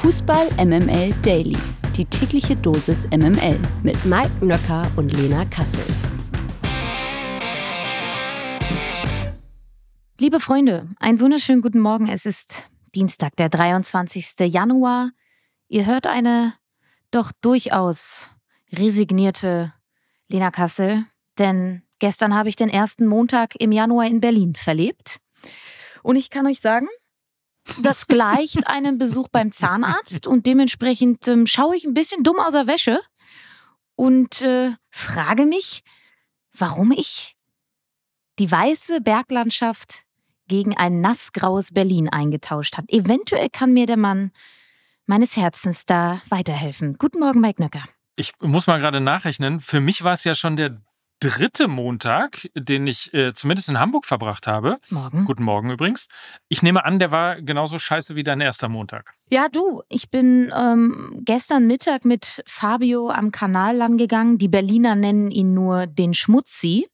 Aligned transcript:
Fußball 0.00 0.48
MML 0.56 1.12
Daily. 1.20 1.58
Die 1.94 2.06
tägliche 2.06 2.56
Dosis 2.56 3.06
MML 3.08 3.58
mit 3.82 4.02
Mike 4.06 4.42
Nöcker 4.42 4.90
und 4.96 5.12
Lena 5.12 5.44
Kassel. 5.44 5.84
Liebe 10.18 10.40
Freunde, 10.40 10.88
einen 10.98 11.20
wunderschönen 11.20 11.60
guten 11.60 11.80
Morgen. 11.80 12.08
Es 12.08 12.24
ist 12.24 12.70
Dienstag, 12.94 13.36
der 13.36 13.50
23. 13.50 14.36
Januar. 14.46 15.10
Ihr 15.68 15.84
hört 15.84 16.06
eine 16.06 16.54
doch 17.10 17.30
durchaus 17.42 18.30
resignierte 18.72 19.74
Lena 20.28 20.50
Kassel, 20.50 21.04
denn 21.38 21.82
gestern 21.98 22.34
habe 22.34 22.48
ich 22.48 22.56
den 22.56 22.70
ersten 22.70 23.06
Montag 23.06 23.54
im 23.60 23.70
Januar 23.70 24.06
in 24.06 24.22
Berlin 24.22 24.54
verlebt. 24.54 25.20
Und 26.02 26.16
ich 26.16 26.30
kann 26.30 26.46
euch 26.46 26.62
sagen, 26.62 26.88
das 27.78 28.06
gleicht 28.06 28.66
einem 28.66 28.98
Besuch 28.98 29.28
beim 29.28 29.52
Zahnarzt 29.52 30.26
und 30.26 30.46
dementsprechend 30.46 31.26
ähm, 31.28 31.46
schaue 31.46 31.76
ich 31.76 31.84
ein 31.84 31.94
bisschen 31.94 32.22
dumm 32.22 32.38
aus 32.38 32.52
der 32.52 32.66
Wäsche 32.66 33.00
und 33.96 34.42
äh, 34.42 34.72
frage 34.90 35.46
mich, 35.46 35.82
warum 36.56 36.92
ich 36.92 37.36
die 38.38 38.50
weiße 38.50 39.00
Berglandschaft 39.00 40.04
gegen 40.48 40.76
ein 40.76 41.00
nassgraues 41.00 41.72
Berlin 41.72 42.08
eingetauscht 42.08 42.76
habe. 42.76 42.88
Eventuell 42.90 43.48
kann 43.50 43.72
mir 43.72 43.86
der 43.86 43.96
Mann 43.96 44.32
meines 45.06 45.36
Herzens 45.36 45.86
da 45.86 46.20
weiterhelfen. 46.28 46.96
Guten 46.98 47.20
Morgen, 47.20 47.40
Mike 47.40 47.62
Nöcker. 47.62 47.84
Ich 48.16 48.32
muss 48.40 48.66
mal 48.66 48.80
gerade 48.80 49.00
nachrechnen. 49.00 49.60
Für 49.60 49.80
mich 49.80 50.02
war 50.02 50.14
es 50.14 50.24
ja 50.24 50.34
schon 50.34 50.56
der 50.56 50.80
dritte 51.20 51.68
Montag, 51.68 52.48
den 52.54 52.86
ich 52.86 53.12
äh, 53.14 53.34
zumindest 53.34 53.68
in 53.68 53.78
Hamburg 53.78 54.06
verbracht 54.06 54.46
habe. 54.46 54.78
Morgen. 54.88 55.24
Guten 55.26 55.44
Morgen 55.44 55.70
übrigens. 55.70 56.08
Ich 56.48 56.62
nehme 56.62 56.84
an, 56.84 56.98
der 56.98 57.10
war 57.10 57.40
genauso 57.40 57.78
scheiße 57.78 58.16
wie 58.16 58.24
dein 58.24 58.40
erster 58.40 58.68
Montag. 58.68 59.14
Ja, 59.30 59.48
du, 59.48 59.82
ich 59.88 60.10
bin 60.10 60.52
ähm, 60.56 61.20
gestern 61.24 61.66
Mittag 61.66 62.04
mit 62.04 62.42
Fabio 62.46 63.10
am 63.10 63.30
Kanal 63.30 63.76
lang 63.76 63.98
gegangen. 63.98 64.38
Die 64.38 64.48
Berliner 64.48 64.94
nennen 64.96 65.30
ihn 65.30 65.54
nur 65.54 65.86
den 65.86 66.14
Schmutzi. 66.14 66.88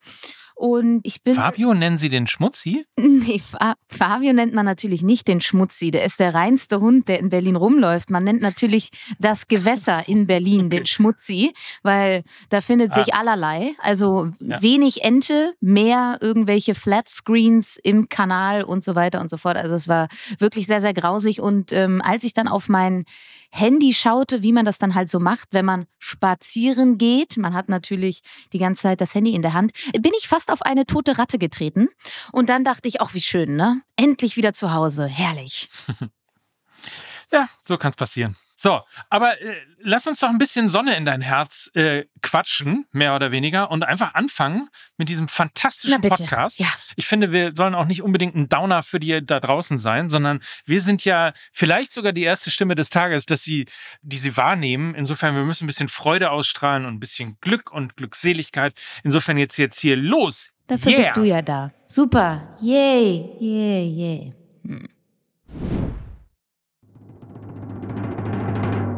Und 0.58 1.02
ich 1.02 1.22
bin. 1.22 1.34
Fabio 1.34 1.74
nennen 1.74 1.98
Sie 1.98 2.08
den 2.08 2.26
Schmutzi? 2.26 2.86
Nee, 2.98 3.40
Fa 3.40 3.74
Fabio 3.88 4.32
nennt 4.32 4.54
man 4.54 4.64
natürlich 4.64 5.02
nicht 5.02 5.28
den 5.28 5.40
Schmutzi. 5.40 5.90
Der 5.90 6.04
ist 6.04 6.18
der 6.18 6.34
reinste 6.34 6.80
Hund, 6.80 7.08
der 7.08 7.18
in 7.18 7.28
Berlin 7.28 7.56
rumläuft. 7.56 8.10
Man 8.10 8.24
nennt 8.24 8.40
natürlich 8.40 8.90
das 9.18 9.48
Gewässer 9.48 10.02
in 10.06 10.26
Berlin 10.26 10.66
okay. 10.66 10.76
den 10.76 10.86
Schmutzi, 10.86 11.52
weil 11.82 12.24
da 12.48 12.60
findet 12.60 12.94
sich 12.94 13.14
ah. 13.14 13.18
allerlei. 13.20 13.72
Also 13.80 14.30
ja. 14.40 14.62
wenig 14.62 15.02
Ente, 15.04 15.54
mehr 15.60 16.18
irgendwelche 16.20 16.74
Flatscreens 16.74 17.78
im 17.82 18.08
Kanal 18.08 18.62
und 18.62 18.82
so 18.82 18.94
weiter 18.94 19.20
und 19.20 19.28
so 19.28 19.36
fort. 19.36 19.56
Also 19.56 19.74
es 19.74 19.88
war 19.88 20.08
wirklich 20.38 20.66
sehr, 20.66 20.80
sehr 20.80 20.94
grausig. 20.94 21.40
Und 21.40 21.72
ähm, 21.72 22.00
als 22.02 22.24
ich 22.24 22.32
dann 22.32 22.48
auf 22.48 22.68
mein 22.68 23.04
Handy 23.50 23.94
schaute, 23.94 24.42
wie 24.42 24.52
man 24.52 24.64
das 24.64 24.78
dann 24.78 24.94
halt 24.94 25.10
so 25.10 25.18
macht, 25.18 25.48
wenn 25.52 25.64
man 25.64 25.86
spazieren 25.98 26.98
geht. 26.98 27.36
Man 27.36 27.54
hat 27.54 27.68
natürlich 27.68 28.22
die 28.52 28.58
ganze 28.58 28.82
Zeit 28.82 29.00
das 29.00 29.14
Handy 29.14 29.34
in 29.34 29.42
der 29.42 29.54
Hand. 29.54 29.72
Bin 29.92 30.12
ich 30.18 30.28
fast 30.28 30.45
auf 30.50 30.62
eine 30.62 30.86
tote 30.86 31.18
Ratte 31.18 31.38
getreten. 31.38 31.88
Und 32.32 32.48
dann 32.48 32.64
dachte 32.64 32.88
ich, 32.88 33.00
ach, 33.00 33.14
wie 33.14 33.20
schön, 33.20 33.56
ne? 33.56 33.82
Endlich 33.96 34.36
wieder 34.36 34.52
zu 34.52 34.72
Hause. 34.72 35.06
Herrlich. 35.06 35.68
ja, 37.32 37.48
so 37.66 37.76
kann 37.76 37.90
es 37.90 37.96
passieren. 37.96 38.36
So, 38.58 38.80
aber 39.10 39.40
äh, 39.40 39.54
lass 39.80 40.06
uns 40.06 40.20
doch 40.20 40.30
ein 40.30 40.38
bisschen 40.38 40.70
Sonne 40.70 40.96
in 40.96 41.04
dein 41.04 41.20
Herz 41.20 41.70
äh, 41.74 42.06
quatschen, 42.22 42.86
mehr 42.90 43.14
oder 43.14 43.30
weniger, 43.30 43.70
und 43.70 43.84
einfach 43.84 44.14
anfangen 44.14 44.70
mit 44.96 45.10
diesem 45.10 45.28
fantastischen 45.28 46.00
Podcast. 46.00 46.58
Ja. 46.58 46.68
Ich 46.96 47.06
finde, 47.06 47.32
wir 47.32 47.52
sollen 47.54 47.74
auch 47.74 47.84
nicht 47.84 48.02
unbedingt 48.02 48.34
ein 48.34 48.48
Downer 48.48 48.82
für 48.82 48.98
die 48.98 49.24
da 49.24 49.40
draußen 49.40 49.78
sein, 49.78 50.08
sondern 50.08 50.40
wir 50.64 50.80
sind 50.80 51.04
ja 51.04 51.34
vielleicht 51.52 51.92
sogar 51.92 52.12
die 52.12 52.22
erste 52.22 52.50
Stimme 52.50 52.74
des 52.74 52.88
Tages, 52.88 53.26
dass 53.26 53.42
sie, 53.42 53.66
die 54.00 54.16
sie 54.16 54.38
wahrnehmen. 54.38 54.94
Insofern, 54.94 55.34
wir 55.34 55.44
müssen 55.44 55.64
ein 55.64 55.68
bisschen 55.68 55.88
Freude 55.88 56.30
ausstrahlen 56.30 56.86
und 56.86 56.94
ein 56.94 57.00
bisschen 57.00 57.36
Glück 57.42 57.70
und 57.70 57.96
Glückseligkeit. 57.96 58.72
Insofern 59.04 59.36
jetzt 59.36 59.58
jetzt 59.58 59.78
hier 59.78 59.96
los. 59.96 60.52
Dafür 60.66 60.92
yeah. 60.92 61.00
bist 61.02 61.16
du 61.16 61.22
ja 61.24 61.42
da. 61.42 61.72
Super. 61.86 62.56
Yay, 62.60 63.36
yay, 63.38 63.86
yay. 63.86 64.32
Hm. 64.64 64.88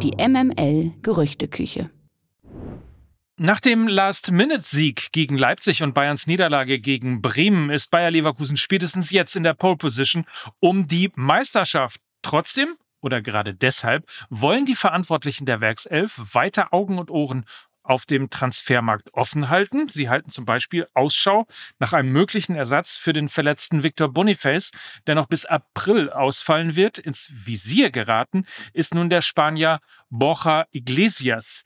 Die 0.02 0.12
MML 0.12 0.92
Gerüchteküche. 1.02 1.90
Nach 3.36 3.58
dem 3.58 3.88
Last-Minute-Sieg 3.88 5.10
gegen 5.10 5.36
Leipzig 5.36 5.82
und 5.82 5.92
Bayerns 5.92 6.28
Niederlage 6.28 6.78
gegen 6.78 7.20
Bremen 7.20 7.68
ist 7.70 7.90
Bayer 7.90 8.12
Leverkusen 8.12 8.56
spätestens 8.56 9.10
jetzt 9.10 9.34
in 9.34 9.42
der 9.42 9.54
Pole-Position 9.54 10.24
um 10.60 10.86
die 10.86 11.10
Meisterschaft. 11.16 12.00
Trotzdem 12.22 12.76
oder 13.00 13.22
gerade 13.22 13.54
deshalb 13.54 14.08
wollen 14.30 14.66
die 14.66 14.76
Verantwortlichen 14.76 15.46
der 15.46 15.60
Werkself 15.60 16.32
weiter 16.32 16.72
Augen 16.72 16.98
und 16.98 17.10
Ohren 17.10 17.44
auf 17.88 18.06
dem 18.06 18.30
Transfermarkt 18.30 19.12
offen 19.14 19.48
halten. 19.48 19.88
Sie 19.88 20.08
halten 20.08 20.30
zum 20.30 20.44
Beispiel 20.44 20.86
Ausschau 20.94 21.46
nach 21.78 21.92
einem 21.92 22.12
möglichen 22.12 22.54
Ersatz 22.54 22.96
für 22.96 23.12
den 23.12 23.28
verletzten 23.28 23.82
Victor 23.82 24.12
Boniface, 24.12 24.70
der 25.06 25.14
noch 25.14 25.26
bis 25.26 25.46
April 25.46 26.10
ausfallen 26.10 26.76
wird. 26.76 26.98
Ins 26.98 27.30
Visier 27.32 27.90
geraten 27.90 28.44
ist 28.72 28.94
nun 28.94 29.10
der 29.10 29.22
Spanier 29.22 29.80
Borja 30.10 30.66
Iglesias. 30.70 31.64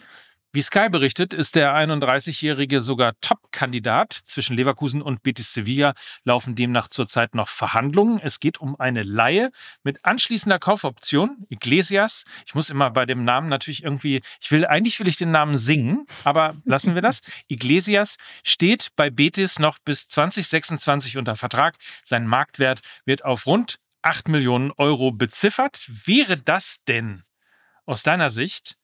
Wie 0.55 0.61
Sky 0.61 0.91
berichtet, 0.91 1.33
ist 1.33 1.55
der 1.55 1.75
31-Jährige 1.75 2.83
sogar 2.83 3.15
Top-Kandidat. 3.23 4.13
Zwischen 4.13 4.55
Leverkusen 4.55 5.01
und 5.01 5.23
Betis 5.23 5.55
Sevilla 5.55 5.95
laufen 6.25 6.55
demnach 6.55 6.89
zurzeit 6.89 7.35
noch 7.35 7.49
Verhandlungen. 7.49 8.21
Es 8.23 8.39
geht 8.39 8.61
um 8.61 8.79
eine 8.79 9.03
Laie 9.03 9.51
mit 9.83 10.05
anschließender 10.05 10.59
Kaufoption. 10.59 11.47
Iglesias, 11.49 12.25
ich 12.45 12.55
muss 12.55 12.69
immer 12.69 12.91
bei 12.91 13.07
dem 13.07 13.25
Namen 13.25 13.49
natürlich 13.49 13.83
irgendwie, 13.83 14.21
ich 14.43 14.51
will, 14.51 14.67
eigentlich 14.67 15.01
will 15.01 15.09
ich 15.09 15.17
den 15.17 15.31
Namen 15.31 15.57
singen, 15.57 16.05
aber 16.23 16.55
lassen 16.67 16.95
wir 16.95 17.01
das. 17.01 17.23
Iglesias 17.49 18.19
steht 18.45 18.91
bei 18.95 19.09
Betis 19.09 19.59
noch 19.59 19.79
bis 19.79 20.09
2026 20.09 21.17
unter 21.17 21.37
Vertrag. 21.37 21.77
Sein 22.05 22.27
Marktwert 22.27 22.83
wird 23.07 23.25
auf 23.25 23.47
rund 23.47 23.79
8 24.03 24.29
Millionen 24.29 24.71
Euro 24.73 25.13
beziffert. 25.13 25.87
Wäre 26.05 26.37
das 26.37 26.85
denn 26.87 27.23
aus 27.87 28.03
deiner 28.03 28.29
Sicht 28.29 28.77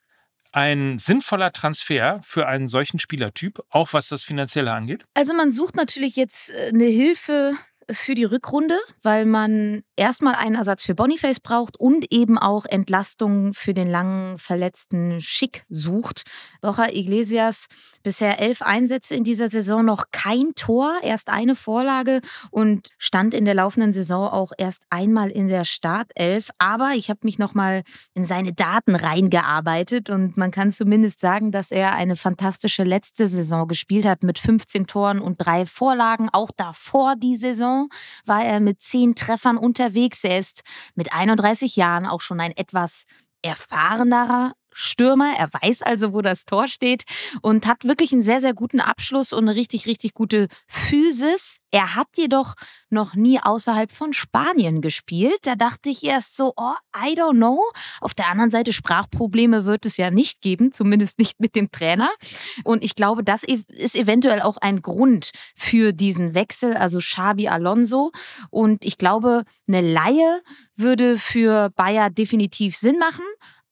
ein 0.52 0.98
sinnvoller 0.98 1.52
Transfer 1.52 2.20
für 2.24 2.46
einen 2.46 2.68
solchen 2.68 2.98
Spielertyp, 2.98 3.62
auch 3.70 3.92
was 3.92 4.08
das 4.08 4.24
Finanzielle 4.24 4.72
angeht? 4.72 5.04
Also 5.14 5.34
man 5.34 5.52
sucht 5.52 5.76
natürlich 5.76 6.16
jetzt 6.16 6.50
äh, 6.50 6.68
eine 6.68 6.84
Hilfe 6.84 7.54
für 7.90 8.14
die 8.14 8.24
Rückrunde, 8.24 8.78
weil 9.02 9.24
man 9.24 9.82
erstmal 9.96 10.34
einen 10.34 10.56
Ersatz 10.56 10.82
für 10.82 10.94
Boniface 10.94 11.40
braucht 11.40 11.78
und 11.78 12.12
eben 12.12 12.38
auch 12.38 12.66
Entlastung 12.66 13.54
für 13.54 13.72
den 13.72 13.88
langen 13.88 14.38
verletzten 14.38 15.20
Schick 15.20 15.64
sucht. 15.68 16.24
Borja 16.60 16.88
Iglesias 16.90 17.66
bisher 18.02 18.40
elf 18.40 18.62
Einsätze 18.62 19.14
in 19.14 19.24
dieser 19.24 19.48
Saison, 19.48 19.84
noch 19.84 20.04
kein 20.12 20.54
Tor, 20.54 20.98
erst 21.02 21.28
eine 21.28 21.54
Vorlage 21.54 22.20
und 22.50 22.88
stand 22.98 23.34
in 23.34 23.44
der 23.44 23.54
laufenden 23.54 23.92
Saison 23.92 24.28
auch 24.28 24.52
erst 24.58 24.84
einmal 24.90 25.30
in 25.30 25.48
der 25.48 25.64
Startelf. 25.64 26.50
Aber 26.58 26.92
ich 26.94 27.10
habe 27.10 27.20
mich 27.22 27.38
nochmal 27.38 27.82
in 28.14 28.24
seine 28.24 28.52
Daten 28.52 28.96
reingearbeitet 28.96 30.10
und 30.10 30.36
man 30.36 30.50
kann 30.50 30.72
zumindest 30.72 31.20
sagen, 31.20 31.52
dass 31.52 31.70
er 31.70 31.94
eine 31.94 32.16
fantastische 32.16 32.84
letzte 32.84 33.28
Saison 33.28 33.66
gespielt 33.66 34.06
hat 34.06 34.22
mit 34.22 34.38
15 34.38 34.86
Toren 34.86 35.20
und 35.20 35.36
drei 35.38 35.66
Vorlagen. 35.66 36.28
Auch 36.32 36.50
davor 36.56 37.16
die 37.16 37.36
Saison 37.36 37.77
war 38.24 38.44
er 38.44 38.60
mit 38.60 38.80
zehn 38.80 39.14
Treffern 39.14 39.56
unterwegs. 39.56 40.24
Er 40.24 40.38
ist 40.38 40.62
mit 40.94 41.12
31 41.12 41.76
Jahren 41.76 42.06
auch 42.06 42.20
schon 42.20 42.40
ein 42.40 42.56
etwas 42.56 43.04
erfahrenerer 43.42 44.52
Stürmer. 44.78 45.34
Er 45.36 45.52
weiß 45.52 45.82
also, 45.82 46.12
wo 46.12 46.22
das 46.22 46.44
Tor 46.44 46.68
steht 46.68 47.02
und 47.42 47.66
hat 47.66 47.84
wirklich 47.84 48.12
einen 48.12 48.22
sehr, 48.22 48.40
sehr 48.40 48.54
guten 48.54 48.80
Abschluss 48.80 49.32
und 49.32 49.48
eine 49.48 49.56
richtig, 49.56 49.86
richtig 49.86 50.14
gute 50.14 50.46
Physis. 50.68 51.58
Er 51.70 51.96
hat 51.96 52.06
jedoch 52.16 52.54
noch 52.88 53.14
nie 53.14 53.40
außerhalb 53.40 53.90
von 53.90 54.12
Spanien 54.12 54.80
gespielt. 54.80 55.38
Da 55.42 55.56
dachte 55.56 55.90
ich 55.90 56.04
erst 56.04 56.36
so, 56.36 56.54
oh, 56.56 56.74
I 56.96 57.14
don't 57.14 57.36
know. 57.36 57.60
Auf 58.00 58.14
der 58.14 58.28
anderen 58.28 58.50
Seite, 58.52 58.72
Sprachprobleme 58.72 59.64
wird 59.64 59.84
es 59.84 59.96
ja 59.96 60.10
nicht 60.10 60.40
geben, 60.40 60.70
zumindest 60.70 61.18
nicht 61.18 61.40
mit 61.40 61.56
dem 61.56 61.70
Trainer. 61.70 62.10
Und 62.62 62.84
ich 62.84 62.94
glaube, 62.94 63.24
das 63.24 63.42
e-, 63.42 63.64
ist 63.68 63.96
eventuell 63.96 64.40
auch 64.40 64.58
ein 64.58 64.80
Grund 64.80 65.32
für 65.56 65.92
diesen 65.92 66.34
Wechsel, 66.34 66.74
also 66.74 67.00
Xabi 67.00 67.48
Alonso. 67.48 68.12
Und 68.50 68.84
ich 68.84 68.96
glaube, 68.96 69.42
eine 69.66 69.80
Laie 69.80 70.40
würde 70.76 71.18
für 71.18 71.70
Bayer 71.70 72.10
definitiv 72.10 72.76
Sinn 72.76 72.98
machen 72.98 73.24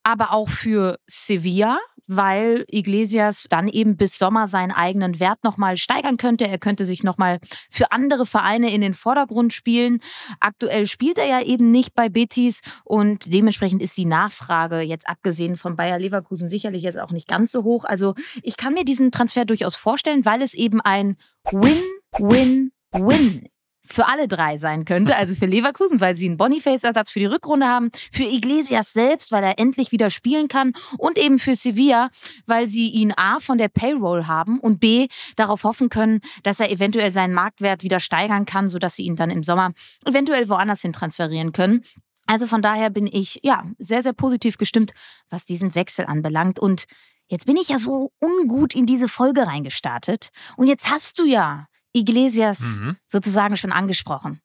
aber 0.07 0.33
auch 0.33 0.49
für 0.49 1.01
Sevilla, 1.09 1.79
weil 2.07 2.65
Iglesias 2.69 3.47
dann 3.51 3.67
eben 3.67 3.97
bis 3.97 4.17
Sommer 4.17 4.47
seinen 4.47 4.71
eigenen 4.71 5.19
Wert 5.19 5.43
nochmal 5.43 5.77
steigern 5.77 6.17
könnte. 6.17 6.47
Er 6.47 6.59
könnte 6.59 6.85
sich 6.85 7.03
nochmal 7.03 7.41
für 7.69 7.91
andere 7.91 8.25
Vereine 8.25 8.73
in 8.73 8.83
den 8.83 8.95
Vordergrund 8.95 9.53
spielen. 9.53 9.99
Aktuell 10.39 10.87
spielt 10.87 11.19
er 11.19 11.27
ja 11.27 11.43
eben 11.43 11.73
nicht 11.73 11.97
bei 11.97 12.09
Betis 12.09 12.61
und 12.85 13.33
dementsprechend 13.33 13.83
ist 13.83 13.97
die 13.97 14.05
Nachfrage 14.05 14.79
jetzt 14.79 15.09
abgesehen 15.09 15.57
von 15.57 15.75
Bayer 15.75 15.99
Leverkusen 15.99 16.49
sicherlich 16.49 16.85
jetzt 16.85 17.01
auch 17.01 17.11
nicht 17.11 17.27
ganz 17.27 17.51
so 17.51 17.65
hoch. 17.65 17.85
Also 17.85 18.15
ich 18.45 18.57
kann 18.57 18.75
mir 18.75 18.85
diesen 18.85 19.11
Transfer 19.11 19.45
durchaus 19.45 19.75
vorstellen, 19.75 20.25
weil 20.25 20.41
es 20.41 20.55
eben 20.55 20.81
ein 20.81 21.17
Win-Win-Win 21.51 23.49
für 23.87 24.07
alle 24.09 24.29
drei 24.29 24.59
sein 24.59 24.85
könnte. 24.85 25.17
Also 25.17 25.35
für 25.35 25.47
Leverkusen, 25.47 26.01
weil 26.01 26.17
sie 26.17 26.27
einen 26.27 26.37
Boniface-Ersatz 26.37 27.11
für 27.11 27.21
die 27.21 27.27
Rückrunde 27.27 27.67
haben, 27.67 27.91
für 28.13 28.25
Iglesias 28.25 28.93
selbst, 28.93 29.33
weil 29.33 29.45
er 29.45 29.59
endlich 29.59 29.93
wieder 29.93 30.11
spielen 30.11 30.49
kann 30.49 30.73
und 30.99 31.19
eben 31.19 31.39
für 31.39 31.55
Sevilla, 31.55 32.11
weil 32.47 32.69
sie 32.69 32.89
ihn 32.89 33.13
A 33.17 33.41
von 33.41 33.59
der 33.59 33.69
Payroll 33.69 34.27
haben 34.27 34.59
und 34.61 34.81
B 34.81 35.09
darauf 35.37 35.65
hoffen 35.65 35.89
können, 35.89 36.21
dass 36.43 36.61
er 36.61 36.71
eventuell 36.71 37.13
seinen 37.13 37.35
Marktwert 37.35 37.83
wieder 37.83 38.01
steigern 38.01 38.47
kann, 38.47 38.69
sodass 38.69 38.97
sie 38.97 39.05
ihn 39.05 39.17
dann 39.17 39.31
im 39.31 39.43
Sommer 39.43 39.73
eventuell 40.05 40.49
woanders 40.49 40.83
hin 40.83 40.93
transferieren 40.93 41.53
können. 41.53 41.83
Also 42.27 42.47
von 42.47 42.61
daher 42.61 42.91
bin 42.91 43.07
ich 43.07 43.41
ja 43.43 43.65
sehr, 43.79 44.03
sehr 44.03 44.13
positiv 44.13 44.59
gestimmt, 44.59 44.93
was 45.31 45.45
diesen 45.45 45.75
Wechsel 45.75 46.07
anbelangt. 46.07 46.59
Und 46.59 46.85
jetzt 47.29 47.47
bin 47.47 47.57
ich 47.57 47.69
ja 47.69 47.79
so 47.79 48.11
ungut 48.21 48.75
in 48.75 48.85
diese 48.85 49.09
Folge 49.09 49.47
reingestartet. 49.47 50.31
Und 50.57 50.67
jetzt 50.67 50.91
hast 50.91 51.19
du 51.19 51.25
ja 51.25 51.67
Iglesias 51.97 52.61
mhm. 52.61 52.97
sozusagen 53.07 53.57
schon 53.57 53.73
angesprochen. 53.73 54.41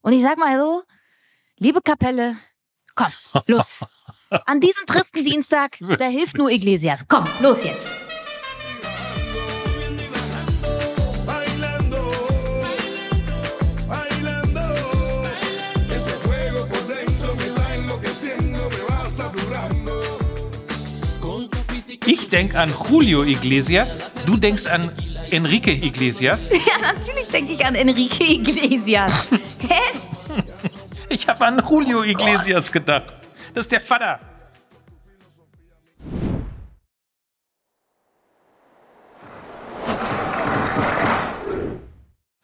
Und 0.00 0.12
ich 0.12 0.22
sag 0.22 0.36
mal 0.38 0.58
so, 0.58 0.82
liebe 1.58 1.80
Kapelle, 1.80 2.36
komm, 2.94 3.12
los. 3.46 3.84
An 4.46 4.60
diesem 4.60 4.84
tristen 4.86 5.24
Dienstag, 5.24 5.78
da 5.98 6.04
hilft 6.06 6.36
nur 6.36 6.50
Iglesias. 6.50 7.04
Komm, 7.08 7.24
los 7.40 7.64
jetzt. 7.64 7.96
Ich 22.10 22.30
denke 22.30 22.58
an 22.58 22.72
Julio 22.88 23.22
Iglesias, 23.22 23.98
du 24.24 24.38
denkst 24.38 24.66
an 24.66 24.90
Enrique 25.30 25.72
Iglesias. 25.72 26.50
Ja, 26.52 26.92
natürlich 26.92 27.28
denke 27.28 27.52
ich 27.52 27.64
an 27.64 27.74
Enrique 27.74 28.24
Iglesias. 28.24 29.28
Hä? 29.68 29.98
Ich 31.08 31.26
habe 31.28 31.46
an 31.46 31.62
Julio 31.68 32.00
oh 32.00 32.04
Iglesias 32.04 32.70
gedacht. 32.70 33.14
Das 33.54 33.64
ist 33.64 33.72
der 33.72 33.80
Vater. 33.80 34.20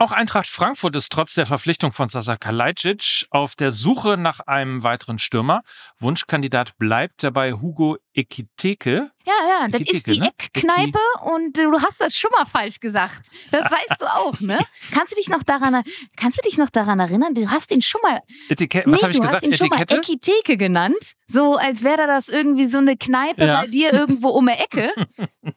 Auch 0.05 0.13
Eintracht 0.13 0.49
Frankfurt 0.49 0.95
ist 0.97 1.11
trotz 1.11 1.33
der 1.33 1.47
Verpflichtung 1.47 1.91
von 1.91 2.11
Sasa 2.11 2.37
Kalajdzic 2.37 3.25
auf 3.31 3.57
der 3.57 3.71
Suche 3.71 4.19
nach 4.19 4.41
einem 4.41 4.83
weiteren 4.83 5.19
Stürmer. 5.19 5.63
Wunschkandidat 5.99 6.77
bleibt 6.77 7.23
dabei 7.23 7.55
Hugo 7.55 7.97
Ekiteke. 8.13 9.11
Ja, 9.25 9.33
ja, 9.49 9.69
das 9.69 9.81
ist 9.81 10.07
die 10.07 10.19
ne? 10.19 10.29
Eckkneipe 10.29 10.99
und 11.23 11.57
du 11.57 11.81
hast 11.81 12.03
das 12.03 12.19
schon 12.19 12.31
mal 12.37 12.45
falsch 12.45 12.81
gesagt. 12.81 13.31
Das 13.51 13.63
weißt 13.63 13.99
du 13.99 14.05
auch, 14.05 14.39
ne? 14.41 14.59
Kannst 14.93 15.13
du 15.13 15.17
dich 15.17 15.31
noch 15.31 15.43
daran, 15.43 15.83
kannst 16.17 16.37
du 16.37 16.43
dich 16.43 16.59
noch 16.59 16.69
daran 16.69 17.01
erinnern? 17.01 17.33
Du 17.33 17.51
hast 17.51 17.71
ihn 17.71 17.81
schon 17.81 18.03
mal. 18.03 18.21
Was 18.51 18.59
nee, 18.59 18.69
habe 18.75 18.91
ich 18.91 19.01
gesagt? 19.01 19.23
Du 19.23 19.25
hast 19.25 19.43
ihn 19.43 19.53
Etikette? 19.55 19.59
schon 19.59 19.69
mal 19.71 20.03
Ekiteke 20.03 20.57
genannt. 20.59 21.15
So, 21.29 21.57
als 21.57 21.83
wäre 21.83 22.07
das 22.07 22.29
irgendwie 22.29 22.67
so 22.67 22.77
eine 22.77 22.99
Kneipe 22.99 23.47
ja. 23.47 23.63
bei 23.63 23.69
dir 23.69 23.95
irgendwo 23.95 24.29
um 24.29 24.49
die 24.49 24.53
Ecke. 24.53 24.93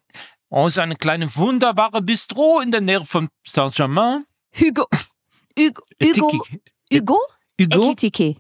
Oh, 0.50 0.68
ist 0.68 0.80
eine 0.80 0.96
kleine 0.96 1.36
wunderbare 1.36 2.02
Bistro 2.02 2.62
in 2.62 2.72
der 2.72 2.80
Nähe 2.80 3.04
von 3.04 3.28
Saint-Germain. 3.46 4.24
Hugo. 4.60 4.88
Hugo. 5.58 5.84
Hugo. 6.02 6.44
Hugo? 6.92 7.20
Hugo? 7.60 7.92
Ekitike. 7.92 8.36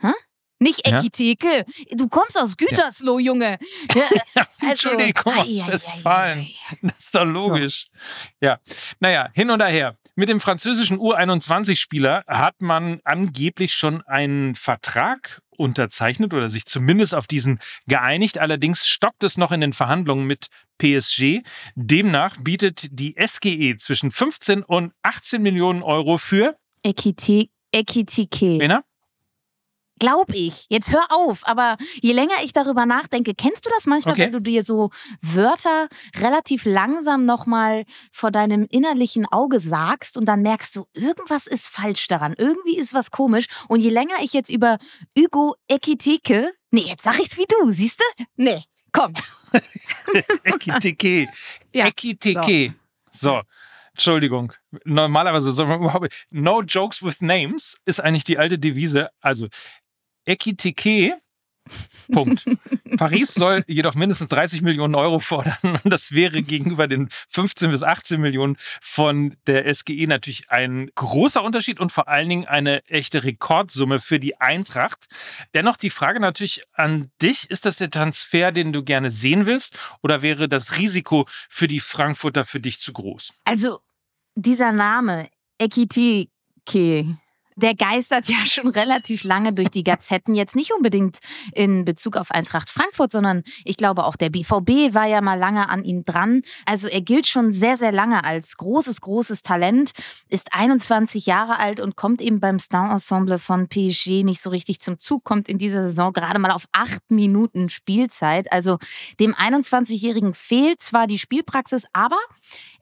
Hä? 0.00 0.12
Nicht 0.58 0.86
Ekiteke. 0.86 1.64
Ja? 1.66 1.96
Du 1.96 2.08
kommst 2.08 2.38
aus 2.38 2.56
Gütersloh, 2.56 3.18
ja. 3.18 3.26
Junge. 3.26 3.58
Ja, 3.94 4.02
also, 4.60 4.90
Entschuldigung, 4.90 5.32
aus 5.32 5.66
Westfalen. 5.66 6.46
Das 6.82 6.98
ist 6.98 7.14
doch 7.14 7.24
logisch. 7.24 7.88
So. 7.92 8.46
Ja. 8.46 8.60
Naja, 9.00 9.28
hin 9.34 9.50
und 9.50 9.62
her. 9.62 9.96
Mit 10.14 10.28
dem 10.28 10.40
französischen 10.40 10.98
U21-Spieler 10.98 12.24
hat 12.26 12.62
man 12.62 13.00
angeblich 13.04 13.74
schon 13.74 14.02
einen 14.06 14.54
Vertrag 14.54 15.42
unterzeichnet 15.50 16.32
oder 16.32 16.48
sich 16.48 16.66
zumindest 16.66 17.14
auf 17.14 17.26
diesen 17.26 17.60
geeinigt. 17.86 18.38
Allerdings 18.38 18.86
stockt 18.86 19.22
es 19.24 19.36
noch 19.36 19.52
in 19.52 19.60
den 19.60 19.72
Verhandlungen 19.72 20.26
mit 20.26 20.48
PSG. 20.78 21.42
Demnach 21.74 22.36
bietet 22.40 22.88
die 22.90 23.16
SGE 23.18 23.76
zwischen 23.78 24.10
15 24.10 24.62
und 24.62 24.92
18 25.02 25.42
Millionen 25.42 25.82
Euro 25.82 26.18
für 26.18 26.56
Ekitike. 26.82 28.58
Wen 28.60 28.78
Glaub 29.98 30.28
ich. 30.32 30.66
Jetzt 30.68 30.92
hör 30.92 31.06
auf. 31.10 31.46
Aber 31.46 31.76
je 32.02 32.12
länger 32.12 32.34
ich 32.44 32.52
darüber 32.52 32.84
nachdenke, 32.84 33.34
kennst 33.34 33.64
du 33.64 33.70
das 33.70 33.86
manchmal, 33.86 34.12
okay. 34.12 34.24
wenn 34.24 34.32
du 34.32 34.40
dir 34.40 34.62
so 34.62 34.90
Wörter 35.22 35.88
relativ 36.16 36.66
langsam 36.66 37.24
nochmal 37.24 37.84
vor 38.12 38.30
deinem 38.30 38.66
innerlichen 38.70 39.26
Auge 39.26 39.58
sagst 39.58 40.18
und 40.18 40.26
dann 40.26 40.42
merkst 40.42 40.76
du, 40.76 40.86
irgendwas 40.92 41.46
ist 41.46 41.68
falsch 41.68 42.08
daran. 42.08 42.34
Irgendwie 42.36 42.76
ist 42.76 42.92
was 42.92 43.10
komisch. 43.10 43.46
Und 43.68 43.80
je 43.80 43.90
länger 43.90 44.16
ich 44.22 44.34
jetzt 44.34 44.50
über 44.50 44.78
Hugo 45.18 45.54
Ekiteke, 45.66 46.52
nee, 46.70 46.84
jetzt 46.86 47.04
sag 47.04 47.18
ich's 47.18 47.38
wie 47.38 47.46
du, 47.48 47.72
siehst 47.72 48.00
du? 48.00 48.24
Nee, 48.36 48.64
komm. 48.92 49.14
Ekiteke. 50.44 51.28
ja. 51.72 51.86
Ekiteke. 51.86 52.74
So. 53.12 53.28
so. 53.30 53.42
Entschuldigung. 53.92 54.52
Normalerweise 54.84 55.52
soll 55.52 55.66
man 55.66 55.80
überhaupt. 55.80 56.12
No 56.30 56.60
jokes 56.60 57.02
with 57.02 57.22
names 57.22 57.80
ist 57.86 57.98
eigentlich 57.98 58.24
die 58.24 58.36
alte 58.36 58.58
Devise. 58.58 59.08
Also 59.20 59.48
Ekitike. 60.26 61.16
Punkt. 62.12 62.44
Paris 62.96 63.34
soll 63.34 63.64
jedoch 63.66 63.94
mindestens 63.94 64.28
30 64.28 64.62
Millionen 64.62 64.94
Euro 64.94 65.18
fordern 65.18 65.56
und 65.62 65.92
das 65.92 66.12
wäre 66.12 66.42
gegenüber 66.42 66.86
den 66.86 67.08
15 67.28 67.70
bis 67.70 67.82
18 67.82 68.20
Millionen 68.20 68.56
von 68.80 69.36
der 69.46 69.72
SGE 69.72 70.06
natürlich 70.06 70.50
ein 70.50 70.90
großer 70.94 71.42
Unterschied 71.42 71.80
und 71.80 71.92
vor 71.92 72.08
allen 72.08 72.28
Dingen 72.28 72.46
eine 72.46 72.84
echte 72.86 73.24
Rekordsumme 73.24 74.00
für 74.00 74.20
die 74.20 74.40
Eintracht. 74.40 75.06
Dennoch 75.54 75.76
die 75.76 75.90
Frage 75.90 76.20
natürlich 76.20 76.62
an 76.72 77.10
dich, 77.20 77.50
ist 77.50 77.66
das 77.66 77.76
der 77.76 77.90
Transfer, 77.90 78.52
den 78.52 78.72
du 78.72 78.82
gerne 78.82 79.10
sehen 79.10 79.46
willst 79.46 79.76
oder 80.02 80.22
wäre 80.22 80.48
das 80.48 80.76
Risiko 80.76 81.26
für 81.48 81.68
die 81.68 81.80
Frankfurter 81.80 82.44
für 82.44 82.60
dich 82.60 82.80
zu 82.80 82.92
groß? 82.92 83.32
Also 83.44 83.80
dieser 84.34 84.72
Name 84.72 85.28
Ekitike 85.58 86.28
der 87.56 87.74
geistert 87.74 88.28
ja 88.28 88.36
schon 88.46 88.68
relativ 88.68 89.24
lange 89.24 89.52
durch 89.52 89.70
die 89.70 89.84
Gazetten. 89.84 90.34
Jetzt 90.34 90.54
nicht 90.54 90.72
unbedingt 90.72 91.18
in 91.52 91.84
Bezug 91.84 92.16
auf 92.16 92.30
Eintracht 92.30 92.70
Frankfurt, 92.70 93.12
sondern 93.12 93.42
ich 93.64 93.76
glaube 93.76 94.04
auch 94.04 94.16
der 94.16 94.30
BVB 94.30 94.94
war 94.94 95.06
ja 95.06 95.20
mal 95.20 95.38
lange 95.38 95.68
an 95.68 95.84
ihm 95.84 96.04
dran. 96.04 96.42
Also 96.66 96.88
er 96.88 97.00
gilt 97.00 97.26
schon 97.26 97.52
sehr, 97.52 97.76
sehr 97.76 97.92
lange 97.92 98.24
als 98.24 98.56
großes, 98.56 99.00
großes 99.00 99.42
Talent, 99.42 99.92
ist 100.28 100.52
21 100.52 101.26
Jahre 101.26 101.58
alt 101.58 101.80
und 101.80 101.96
kommt 101.96 102.20
eben 102.20 102.40
beim 102.40 102.58
Star-Ensemble 102.58 103.38
von 103.38 103.68
PSG 103.68 104.22
nicht 104.22 104.42
so 104.42 104.50
richtig 104.50 104.80
zum 104.80 105.00
Zug, 105.00 105.24
kommt 105.24 105.48
in 105.48 105.58
dieser 105.58 105.82
Saison 105.82 106.12
gerade 106.12 106.38
mal 106.38 106.50
auf 106.50 106.66
acht 106.72 107.10
Minuten 107.10 107.70
Spielzeit. 107.70 108.52
Also 108.52 108.78
dem 109.18 109.34
21-Jährigen 109.34 110.34
fehlt 110.34 110.82
zwar 110.82 111.06
die 111.06 111.18
Spielpraxis, 111.18 111.84
aber 111.92 112.18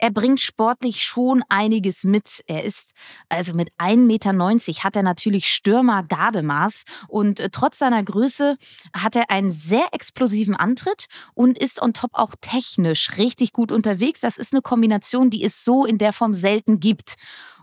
er 0.04 0.10
bringt 0.10 0.42
sportlich 0.42 1.02
schon 1.02 1.42
einiges 1.48 2.04
mit. 2.04 2.44
Er 2.46 2.62
ist 2.62 2.92
also 3.30 3.54
mit 3.54 3.70
1,90 3.78 3.96
Meter 3.96 4.84
hat 4.84 4.96
er 4.96 5.02
natürlich 5.02 5.46
Stürmer 5.50 6.02
Gardemaß 6.02 6.84
und 7.08 7.40
äh, 7.40 7.48
trotz 7.48 7.78
seiner 7.78 8.04
Größe 8.04 8.58
hat 8.94 9.16
er 9.16 9.30
einen 9.30 9.50
sehr 9.50 9.86
explosiven 9.92 10.56
Antritt 10.56 11.06
und 11.32 11.56
ist 11.56 11.80
on 11.80 11.94
top 11.94 12.10
auch 12.12 12.34
technisch 12.38 13.16
richtig 13.16 13.54
gut 13.54 13.72
unterwegs. 13.72 14.20
Das 14.20 14.36
ist 14.36 14.52
eine 14.52 14.60
Kombination, 14.60 15.30
die 15.30 15.42
es 15.42 15.64
so 15.64 15.86
in 15.86 15.96
der 15.96 16.12
Form 16.12 16.34
selten 16.34 16.80
gibt. 16.80 17.14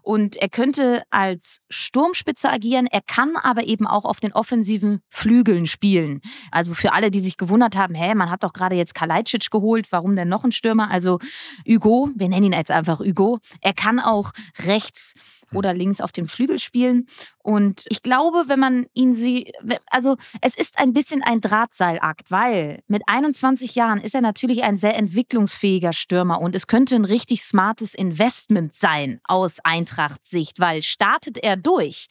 Und 0.02 0.36
er 0.36 0.50
könnte 0.50 1.04
als 1.10 1.62
Sturmspitze 1.70 2.50
agieren, 2.50 2.88
er 2.88 3.02
kann 3.02 3.36
aber 3.42 3.64
eben 3.66 3.86
auch 3.86 4.06
auf 4.06 4.20
den 4.20 4.34
offensiven 4.34 5.02
Flügeln 5.10 5.68
spielen. 5.68 6.22
Also 6.52 6.74
für 6.74 6.94
alle, 6.94 7.12
die 7.12 7.22
sich 7.22 7.38
gewundert 7.38 7.76
haben, 7.76 7.94
hä, 7.94 8.16
man 8.16 8.30
hat 8.30 8.44
doch 8.44 8.54
gerade 8.54 8.76
jetzt 8.76 8.96
Kalajdzic 8.96 9.52
geholt, 9.52 9.92
warum 9.92 10.16
denn 10.16 10.30
noch 10.30 10.44
ein 10.44 10.52
Stürmer? 10.52 10.90
Also 10.90 11.20
Hugo, 11.68 12.10
wir 12.16 12.30
nennen 12.30 12.48
ihn 12.48 12.54
jetzt 12.54 12.72
einfach 12.72 13.00
Hugo, 13.00 13.40
er 13.62 13.74
kann 13.74 14.00
auch 14.00 14.32
rechts 14.66 15.14
oder 15.54 15.74
links 15.74 16.02
auf 16.02 16.12
dem 16.12 16.28
Flügel 16.28 16.60
spielen. 16.60 17.08
Und 17.44 17.86
ich 17.90 18.04
glaube, 18.04 18.44
wenn 18.48 18.60
man 18.60 18.86
ihn 18.94 19.16
sie, 19.16 19.52
also 19.90 20.18
es 20.42 20.56
ist 20.56 20.80
ein 20.80 20.94
bisschen 20.94 21.24
ein 21.24 21.42
Drahtseilakt, 21.42 22.32
weil 22.32 22.84
mit 22.88 23.04
21 23.08 23.76
Jahren 23.76 24.00
ist 24.00 24.16
er 24.16 24.22
natürlich 24.22 24.64
ein 24.64 24.78
sehr 24.78 24.96
entwicklungsfähiger 24.96 25.94
Stürmer 25.94 26.42
und 26.42 26.56
es 26.56 26.68
könnte 26.68 26.96
ein 26.96 27.06
richtig 27.06 27.44
smartes 27.44 27.94
Investment 27.94 28.74
sein 28.74 29.20
aus 29.24 29.58
Eintracht-Sicht, 29.64 30.60
weil 30.60 30.84
startet 30.84 31.38
er 31.38 31.58
durch, 31.58 32.08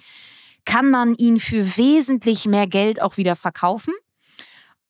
kann 0.65 0.91
man 0.91 1.15
ihn 1.15 1.41
für 1.41 1.77
wesentlich 1.77 2.47
mehr 2.47 2.67
Geld 2.67 3.01
auch 3.01 3.17
wieder 3.17 3.37
verkaufen. 3.37 3.95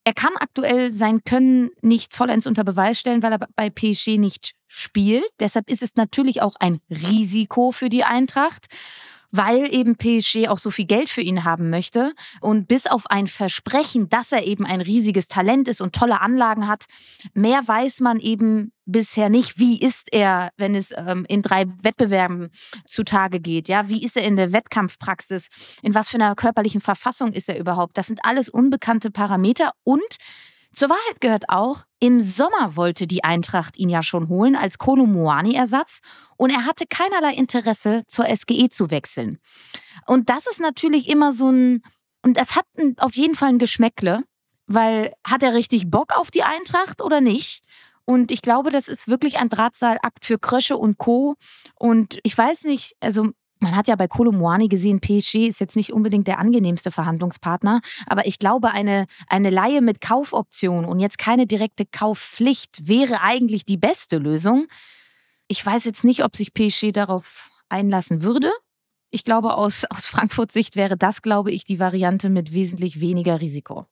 Er 0.04 0.14
kann 0.14 0.32
aktuell 0.38 0.92
sein 0.92 1.22
Können 1.24 1.70
nicht 1.82 2.14
vollends 2.14 2.46
unter 2.46 2.64
Beweis 2.64 2.98
stellen, 2.98 3.22
weil 3.22 3.32
er 3.32 3.46
bei 3.54 3.68
PSG 3.68 4.16
nicht 4.16 4.54
spielt. 4.66 5.28
Deshalb 5.40 5.68
ist 5.70 5.82
es 5.82 5.94
natürlich 5.96 6.40
auch 6.42 6.54
ein 6.58 6.80
Risiko 6.88 7.70
für 7.70 7.88
die 7.88 8.04
Eintracht. 8.04 8.66
Weil 9.30 9.72
eben 9.74 9.96
PSG 9.96 10.48
auch 10.48 10.58
so 10.58 10.70
viel 10.70 10.86
Geld 10.86 11.08
für 11.08 11.20
ihn 11.20 11.44
haben 11.44 11.70
möchte. 11.70 12.12
Und 12.40 12.68
bis 12.68 12.86
auf 12.86 13.06
ein 13.10 13.26
Versprechen, 13.26 14.08
dass 14.08 14.32
er 14.32 14.44
eben 14.46 14.66
ein 14.66 14.80
riesiges 14.80 15.28
Talent 15.28 15.68
ist 15.68 15.80
und 15.80 15.94
tolle 15.94 16.20
Anlagen 16.20 16.68
hat, 16.68 16.86
mehr 17.34 17.60
weiß 17.66 18.00
man 18.00 18.20
eben 18.20 18.72
bisher 18.86 19.28
nicht. 19.28 19.58
Wie 19.58 19.80
ist 19.80 20.12
er, 20.12 20.50
wenn 20.56 20.74
es 20.74 20.92
ähm, 20.96 21.24
in 21.28 21.42
drei 21.42 21.66
Wettbewerben 21.82 22.50
zutage 22.86 23.40
geht? 23.40 23.68
Ja, 23.68 23.88
wie 23.88 24.04
ist 24.04 24.16
er 24.16 24.24
in 24.24 24.36
der 24.36 24.52
Wettkampfpraxis? 24.52 25.48
In 25.82 25.94
was 25.94 26.10
für 26.10 26.16
einer 26.16 26.34
körperlichen 26.34 26.80
Verfassung 26.80 27.32
ist 27.32 27.48
er 27.48 27.58
überhaupt? 27.58 27.96
Das 27.96 28.08
sind 28.08 28.24
alles 28.24 28.48
unbekannte 28.48 29.10
Parameter 29.10 29.72
und 29.84 30.16
zur 30.72 30.88
Wahrheit 30.88 31.20
gehört 31.20 31.48
auch, 31.48 31.84
im 31.98 32.20
Sommer 32.20 32.76
wollte 32.76 33.06
die 33.06 33.24
Eintracht 33.24 33.76
ihn 33.76 33.88
ja 33.88 34.02
schon 34.02 34.28
holen 34.28 34.56
als 34.56 34.78
Kolomoani-Ersatz 34.78 36.00
und 36.36 36.50
er 36.50 36.64
hatte 36.64 36.84
keinerlei 36.88 37.34
Interesse, 37.34 38.04
zur 38.06 38.26
SGE 38.26 38.68
zu 38.68 38.90
wechseln. 38.90 39.38
Und 40.06 40.30
das 40.30 40.46
ist 40.46 40.60
natürlich 40.60 41.08
immer 41.08 41.32
so 41.32 41.50
ein, 41.50 41.82
und 42.22 42.36
das 42.38 42.56
hat 42.56 42.64
auf 42.98 43.14
jeden 43.14 43.34
Fall 43.34 43.50
ein 43.50 43.58
Geschmäckle, 43.58 44.22
weil 44.66 45.12
hat 45.26 45.42
er 45.42 45.54
richtig 45.54 45.90
Bock 45.90 46.16
auf 46.16 46.30
die 46.30 46.44
Eintracht 46.44 47.02
oder 47.02 47.20
nicht? 47.20 47.62
Und 48.04 48.30
ich 48.30 48.42
glaube, 48.42 48.70
das 48.70 48.88
ist 48.88 49.08
wirklich 49.08 49.38
ein 49.38 49.48
Drahtseilakt 49.48 50.24
für 50.24 50.38
Krösche 50.38 50.76
und 50.76 50.98
Co. 50.98 51.36
Und 51.76 52.18
ich 52.22 52.36
weiß 52.36 52.64
nicht, 52.64 52.96
also 53.00 53.30
man 53.60 53.76
hat 53.76 53.88
ja 53.88 53.96
bei 53.96 54.08
Kolomoani 54.08 54.68
gesehen, 54.68 55.00
PSG 55.00 55.46
ist 55.46 55.60
jetzt 55.60 55.76
nicht 55.76 55.92
unbedingt 55.92 56.26
der 56.26 56.38
angenehmste 56.38 56.90
Verhandlungspartner, 56.90 57.80
aber 58.06 58.26
ich 58.26 58.38
glaube, 58.38 58.70
eine, 58.70 59.06
eine 59.28 59.50
Laie 59.50 59.82
mit 59.82 60.00
Kaufoption 60.00 60.84
und 60.84 60.98
jetzt 60.98 61.18
keine 61.18 61.46
direkte 61.46 61.84
Kaufpflicht 61.86 62.88
wäre 62.88 63.20
eigentlich 63.20 63.64
die 63.64 63.76
beste 63.76 64.18
Lösung. 64.18 64.66
Ich 65.46 65.64
weiß 65.64 65.84
jetzt 65.84 66.04
nicht, 66.04 66.24
ob 66.24 66.36
sich 66.36 66.54
PSG 66.54 66.92
darauf 66.92 67.50
einlassen 67.68 68.22
würde. 68.22 68.50
Ich 69.10 69.24
glaube, 69.24 69.54
aus, 69.54 69.84
aus 69.90 70.06
Frankfurts 70.06 70.54
Sicht 70.54 70.76
wäre 70.76 70.96
das, 70.96 71.22
glaube 71.22 71.50
ich, 71.50 71.64
die 71.64 71.78
Variante 71.78 72.28
mit 72.28 72.52
wesentlich 72.52 73.00
weniger 73.00 73.40
Risiko. 73.40 73.86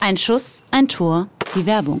Ein 0.00 0.16
Schuss, 0.16 0.64
ein 0.72 0.88
Tor, 0.88 1.28
die 1.54 1.64
Werbung. 1.64 2.00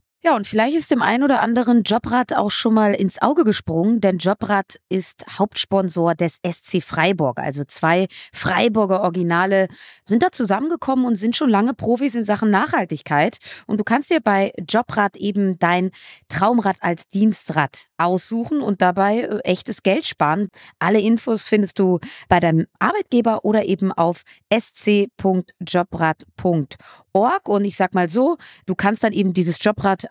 Ja, 0.23 0.35
und 0.35 0.45
vielleicht 0.45 0.77
ist 0.77 0.91
dem 0.91 1.01
einen 1.01 1.23
oder 1.23 1.41
anderen 1.41 1.81
Jobrad 1.81 2.33
auch 2.33 2.51
schon 2.51 2.75
mal 2.75 2.93
ins 2.93 3.19
Auge 3.23 3.43
gesprungen, 3.43 4.01
denn 4.01 4.19
Jobrad 4.19 4.79
ist 4.87 5.25
Hauptsponsor 5.39 6.13
des 6.13 6.37
SC 6.45 6.83
Freiburg. 6.83 7.39
Also 7.39 7.63
zwei 7.63 8.05
Freiburger 8.31 9.01
Originale 9.01 9.67
sind 10.05 10.21
da 10.21 10.31
zusammengekommen 10.31 11.05
und 11.05 11.15
sind 11.15 11.35
schon 11.35 11.49
lange 11.49 11.73
Profis 11.73 12.13
in 12.13 12.23
Sachen 12.23 12.51
Nachhaltigkeit. 12.51 13.39
Und 13.65 13.79
du 13.79 13.83
kannst 13.83 14.11
dir 14.11 14.21
bei 14.21 14.53
Jobrad 14.69 15.15
eben 15.15 15.57
dein 15.57 15.89
Traumrad 16.29 16.77
als 16.81 17.09
Dienstrad 17.09 17.87
aussuchen 17.97 18.61
und 18.61 18.83
dabei 18.83 19.21
äh, 19.21 19.39
echtes 19.39 19.81
Geld 19.81 20.05
sparen. 20.05 20.49
Alle 20.77 21.01
Infos 21.01 21.47
findest 21.47 21.79
du 21.79 21.97
bei 22.29 22.39
deinem 22.39 22.67
Arbeitgeber 22.77 23.43
oder 23.43 23.65
eben 23.65 23.91
auf 23.91 24.21
sc.jobrad.org 24.53 26.77
org 27.13 27.49
und 27.49 27.65
ich 27.65 27.75
sag 27.75 27.93
mal 27.93 28.09
so, 28.09 28.37
du 28.65 28.75
kannst 28.75 29.03
dann 29.03 29.13
eben 29.13 29.33
dieses 29.33 29.57
Jobrad 29.61 30.10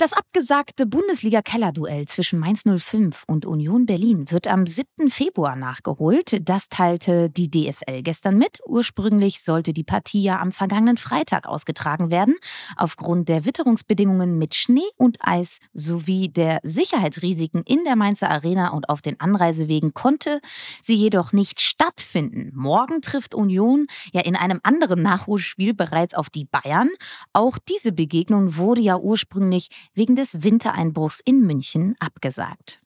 Das 0.00 0.14
abgesagte 0.14 0.86
Bundesliga-Kellerduell 0.86 2.06
zwischen 2.06 2.38
Mainz 2.38 2.62
05 2.64 3.24
und 3.26 3.44
Union 3.44 3.84
Berlin 3.84 4.30
wird 4.30 4.46
am 4.46 4.66
7. 4.66 5.10
Februar 5.10 5.56
nachgeholt. 5.56 6.40
Das 6.48 6.70
teilte 6.70 7.28
die 7.28 7.50
DFL 7.50 8.02
gestern 8.02 8.38
mit. 8.38 8.60
Ursprünglich 8.64 9.42
sollte 9.42 9.74
die 9.74 9.84
Partie 9.84 10.22
ja 10.22 10.40
am 10.40 10.52
vergangenen 10.52 10.96
Freitag 10.96 11.46
ausgetragen 11.46 12.10
werden. 12.10 12.34
Aufgrund 12.78 13.28
der 13.28 13.44
Witterungsbedingungen 13.44 14.38
mit 14.38 14.54
Schnee 14.54 14.88
und 14.96 15.18
Eis 15.20 15.58
sowie 15.74 16.30
der 16.30 16.60
Sicherheitsrisiken 16.62 17.62
in 17.66 17.84
der 17.84 17.96
Mainzer 17.96 18.30
Arena 18.30 18.70
und 18.70 18.88
auf 18.88 19.02
den 19.02 19.20
Anreisewegen 19.20 19.92
konnte 19.92 20.40
sie 20.82 20.94
jedoch 20.94 21.34
nicht 21.34 21.60
stattfinden. 21.60 22.52
Morgen 22.54 23.02
trifft 23.02 23.34
Union 23.34 23.86
ja 24.14 24.22
in 24.22 24.34
einem 24.34 24.60
anderen 24.62 25.02
Nachholspiel 25.02 25.74
bereits 25.74 26.14
auf 26.14 26.30
die 26.30 26.46
Bayern. 26.46 26.88
Auch 27.34 27.58
diese 27.58 27.92
Begegnung 27.92 28.56
wurde 28.56 28.80
ja 28.80 28.96
ursprünglich 28.96 29.68
wegen 29.94 30.16
des 30.16 30.42
Wintereinbruchs 30.42 31.20
in 31.24 31.40
München 31.40 31.96
abgesagt. 31.98 32.80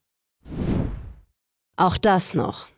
Auch 1.77 1.97
das 1.97 2.35
noch. 2.35 2.69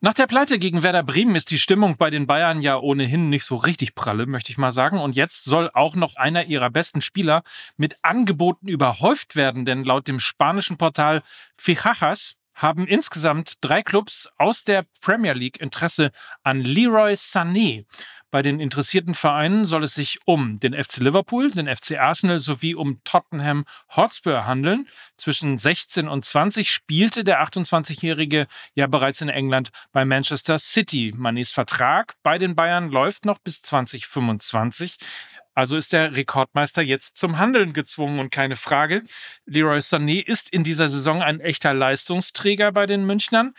Nach 0.00 0.14
der 0.14 0.28
Pleite 0.28 0.60
gegen 0.60 0.84
Werder 0.84 1.02
Bremen 1.02 1.34
ist 1.34 1.50
die 1.50 1.58
Stimmung 1.58 1.96
bei 1.96 2.08
den 2.08 2.28
Bayern 2.28 2.60
ja 2.60 2.78
ohnehin 2.78 3.30
nicht 3.30 3.44
so 3.44 3.56
richtig 3.56 3.96
pralle, 3.96 4.26
möchte 4.26 4.52
ich 4.52 4.58
mal 4.58 4.70
sagen. 4.70 5.00
Und 5.00 5.16
jetzt 5.16 5.44
soll 5.44 5.70
auch 5.74 5.96
noch 5.96 6.14
einer 6.14 6.44
ihrer 6.44 6.70
besten 6.70 7.00
Spieler 7.00 7.42
mit 7.76 7.96
Angeboten 8.02 8.68
überhäuft 8.68 9.34
werden, 9.34 9.64
denn 9.64 9.82
laut 9.82 10.06
dem 10.06 10.20
spanischen 10.20 10.76
Portal 10.76 11.22
Fichajas 11.56 12.36
haben 12.58 12.86
insgesamt 12.86 13.54
drei 13.62 13.82
Clubs 13.82 14.28
aus 14.36 14.64
der 14.64 14.84
Premier 15.00 15.32
League 15.32 15.60
Interesse 15.60 16.10
an 16.42 16.60
Leroy 16.60 17.14
Sané. 17.14 17.86
Bei 18.30 18.42
den 18.42 18.60
interessierten 18.60 19.14
Vereinen 19.14 19.64
soll 19.64 19.84
es 19.84 19.94
sich 19.94 20.18
um 20.26 20.60
den 20.60 20.74
FC 20.74 20.98
Liverpool, 20.98 21.50
den 21.50 21.74
FC 21.74 21.92
Arsenal 21.98 22.40
sowie 22.40 22.74
um 22.74 23.00
Tottenham 23.02 23.64
Hotspur 23.96 24.44
handeln. 24.44 24.86
Zwischen 25.16 25.56
16 25.56 26.08
und 26.08 26.26
20 26.26 26.70
spielte 26.70 27.24
der 27.24 27.42
28-Jährige 27.42 28.46
ja 28.74 28.86
bereits 28.86 29.22
in 29.22 29.30
England 29.30 29.70
bei 29.92 30.04
Manchester 30.04 30.58
City. 30.58 31.14
Manis 31.16 31.52
Vertrag 31.52 32.16
bei 32.22 32.36
den 32.36 32.54
Bayern 32.54 32.90
läuft 32.90 33.24
noch 33.24 33.38
bis 33.38 33.62
2025. 33.62 34.98
Also 35.58 35.76
ist 35.76 35.92
der 35.92 36.14
Rekordmeister 36.14 36.82
jetzt 36.82 37.16
zum 37.16 37.38
Handeln 37.38 37.72
gezwungen 37.72 38.20
und 38.20 38.30
keine 38.30 38.54
Frage. 38.54 39.02
Leroy 39.44 39.78
Sané 39.78 40.24
ist 40.24 40.48
in 40.50 40.62
dieser 40.62 40.88
Saison 40.88 41.20
ein 41.20 41.40
echter 41.40 41.74
Leistungsträger 41.74 42.70
bei 42.70 42.86
den 42.86 43.04
Münchnern. 43.04 43.54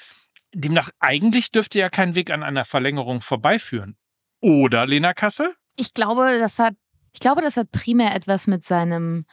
Demnach 0.54 0.92
eigentlich 1.02 1.52
dürfte 1.52 1.78
ja 1.78 1.90
kein 1.90 2.16
Weg 2.16 2.32
an 2.32 2.42
einer 2.42 2.64
Verlängerung 2.64 3.20
vorbeiführen. 3.20 3.98
Oder 4.40 4.88
Lena 4.88 5.14
Kassel? 5.14 5.54
Ich 5.76 5.94
glaube, 5.94 6.40
das 6.40 6.58
hat, 6.58 6.76
ich 7.12 7.20
glaube, 7.20 7.42
das 7.42 7.58
hat 7.58 7.70
primär 7.74 8.16
etwas 8.16 8.48
mit 8.48 8.64
seinem 8.64 9.26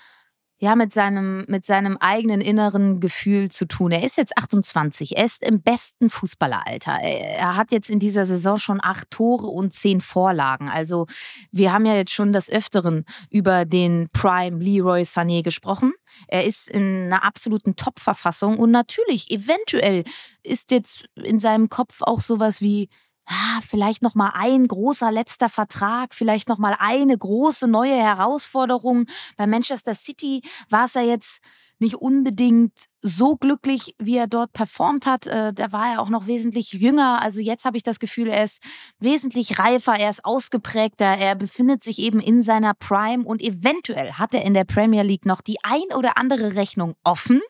ja, 0.58 0.74
mit 0.74 0.92
seinem, 0.92 1.44
mit 1.48 1.66
seinem 1.66 1.98
eigenen 1.98 2.40
inneren 2.40 2.98
Gefühl 2.98 3.50
zu 3.50 3.66
tun. 3.66 3.92
Er 3.92 4.02
ist 4.02 4.16
jetzt 4.16 4.38
28, 4.38 5.16
er 5.16 5.26
ist 5.26 5.42
im 5.42 5.60
besten 5.60 6.08
Fußballeralter. 6.08 6.92
Er 6.92 7.56
hat 7.56 7.72
jetzt 7.72 7.90
in 7.90 7.98
dieser 7.98 8.24
Saison 8.24 8.56
schon 8.56 8.80
acht 8.82 9.10
Tore 9.10 9.48
und 9.48 9.74
zehn 9.74 10.00
Vorlagen. 10.00 10.70
Also 10.70 11.06
wir 11.52 11.72
haben 11.72 11.84
ja 11.84 11.94
jetzt 11.94 12.12
schon 12.12 12.32
des 12.32 12.48
Öfteren 12.48 13.04
über 13.30 13.66
den 13.66 14.08
Prime 14.12 14.58
Leroy 14.58 15.02
Sané 15.02 15.42
gesprochen. 15.42 15.92
Er 16.26 16.44
ist 16.44 16.70
in 16.70 17.06
einer 17.06 17.22
absoluten 17.22 17.76
Top-Verfassung 17.76 18.58
und 18.58 18.70
natürlich, 18.70 19.30
eventuell 19.30 20.04
ist 20.42 20.70
jetzt 20.70 21.04
in 21.16 21.38
seinem 21.38 21.68
Kopf 21.68 21.98
auch 22.00 22.20
sowas 22.20 22.62
wie, 22.62 22.88
ah, 23.26 23.60
vielleicht 23.60 24.02
noch 24.02 24.14
mal 24.14 24.30
ein 24.34 24.66
großer 24.66 25.10
letzter 25.12 25.48
Vertrag, 25.48 26.14
vielleicht 26.14 26.48
noch 26.48 26.58
mal 26.58 26.76
eine 26.78 27.16
große 27.16 27.66
neue 27.68 27.96
Herausforderung. 27.96 29.06
Bei 29.36 29.46
Manchester 29.46 29.94
City 29.94 30.42
war 30.70 30.86
es 30.86 30.94
ja 30.94 31.02
jetzt 31.02 31.40
nicht 31.78 31.96
unbedingt 31.96 32.86
so 33.02 33.36
glücklich, 33.36 33.94
wie 33.98 34.16
er 34.16 34.26
dort 34.26 34.52
performt 34.52 35.06
hat. 35.06 35.26
Äh, 35.26 35.52
da 35.52 35.72
war 35.72 35.92
er 35.92 36.00
auch 36.00 36.08
noch 36.08 36.26
wesentlich 36.26 36.72
jünger. 36.72 37.20
Also 37.20 37.40
jetzt 37.40 37.64
habe 37.64 37.76
ich 37.76 37.82
das 37.82 37.98
Gefühl, 37.98 38.28
er 38.28 38.44
ist 38.44 38.62
wesentlich 38.98 39.58
reifer, 39.58 39.94
er 39.94 40.10
ist 40.10 40.24
ausgeprägter, 40.24 41.04
er 41.04 41.34
befindet 41.34 41.82
sich 41.82 41.98
eben 41.98 42.20
in 42.20 42.40
seiner 42.40 42.74
Prime 42.74 43.24
und 43.24 43.42
eventuell 43.42 44.12
hat 44.12 44.34
er 44.34 44.42
in 44.42 44.54
der 44.54 44.64
Premier 44.64 45.02
League 45.02 45.26
noch 45.26 45.42
die 45.42 45.58
ein 45.62 45.94
oder 45.94 46.16
andere 46.16 46.54
Rechnung 46.54 46.94
offen. 47.04 47.42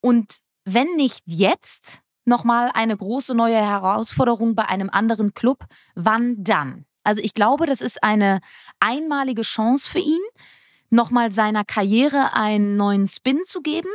Und 0.00 0.38
wenn 0.64 0.94
nicht 0.96 1.22
jetzt, 1.26 2.00
nochmal 2.24 2.70
eine 2.74 2.96
große 2.96 3.34
neue 3.34 3.56
Herausforderung 3.56 4.54
bei 4.54 4.66
einem 4.68 4.90
anderen 4.90 5.34
Club. 5.34 5.64
Wann 5.94 6.42
dann? 6.42 6.84
Also 7.04 7.22
ich 7.22 7.34
glaube, 7.34 7.66
das 7.66 7.80
ist 7.80 8.02
eine 8.02 8.40
einmalige 8.78 9.42
Chance 9.42 9.88
für 9.90 10.00
ihn, 10.00 10.20
nochmal 10.90 11.32
seiner 11.32 11.64
Karriere 11.64 12.34
einen 12.34 12.76
neuen 12.76 13.06
Spin 13.06 13.42
zu 13.44 13.62
geben. 13.62 13.90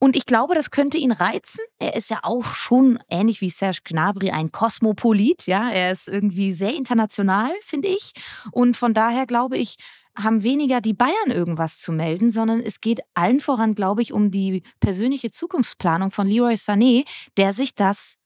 Und 0.00 0.14
ich 0.14 0.26
glaube, 0.26 0.54
das 0.54 0.70
könnte 0.70 0.96
ihn 0.96 1.10
reizen. 1.10 1.60
Er 1.80 1.96
ist 1.96 2.08
ja 2.08 2.20
auch 2.22 2.54
schon 2.54 3.00
ähnlich 3.08 3.40
wie 3.40 3.50
Serge 3.50 3.80
Gnabry 3.82 4.30
ein 4.30 4.52
Kosmopolit. 4.52 5.46
Ja, 5.46 5.70
er 5.70 5.90
ist 5.90 6.06
irgendwie 6.06 6.52
sehr 6.52 6.74
international, 6.74 7.50
finde 7.64 7.88
ich. 7.88 8.12
Und 8.52 8.76
von 8.76 8.94
daher 8.94 9.26
glaube 9.26 9.58
ich, 9.58 9.76
haben 10.18 10.42
weniger 10.42 10.80
die 10.80 10.94
Bayern 10.94 11.30
irgendwas 11.30 11.78
zu 11.78 11.92
melden, 11.92 12.30
sondern 12.30 12.60
es 12.60 12.80
geht 12.80 13.00
allen 13.14 13.40
voran, 13.40 13.74
glaube 13.74 14.02
ich, 14.02 14.12
um 14.12 14.30
die 14.30 14.62
persönliche 14.80 15.30
Zukunftsplanung 15.30 16.10
von 16.10 16.26
Leroy 16.26 16.54
Sané, 16.54 17.06
der 17.36 17.52
sich 17.52 17.74
das, 17.74 18.16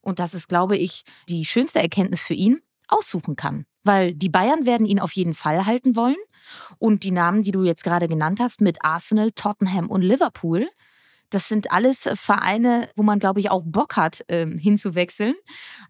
und 0.00 0.18
das 0.18 0.34
ist, 0.34 0.48
glaube 0.48 0.76
ich, 0.76 1.04
die 1.28 1.44
schönste 1.44 1.80
Erkenntnis 1.80 2.22
für 2.22 2.34
ihn, 2.34 2.60
aussuchen 2.88 3.36
kann. 3.36 3.66
Weil 3.84 4.14
die 4.14 4.28
Bayern 4.28 4.66
werden 4.66 4.86
ihn 4.86 5.00
auf 5.00 5.12
jeden 5.12 5.34
Fall 5.34 5.66
halten 5.66 5.96
wollen. 5.96 6.16
Und 6.78 7.02
die 7.02 7.10
Namen, 7.10 7.42
die 7.42 7.52
du 7.52 7.64
jetzt 7.64 7.84
gerade 7.84 8.08
genannt 8.08 8.38
hast, 8.40 8.60
mit 8.60 8.84
Arsenal, 8.84 9.32
Tottenham 9.32 9.90
und 9.90 10.02
Liverpool, 10.02 10.68
das 11.30 11.48
sind 11.48 11.72
alles 11.72 12.08
Vereine, 12.14 12.90
wo 12.94 13.02
man, 13.02 13.18
glaube 13.18 13.40
ich, 13.40 13.50
auch 13.50 13.62
Bock 13.64 13.96
hat, 13.96 14.22
äh, 14.28 14.46
hinzuwechseln. 14.46 15.34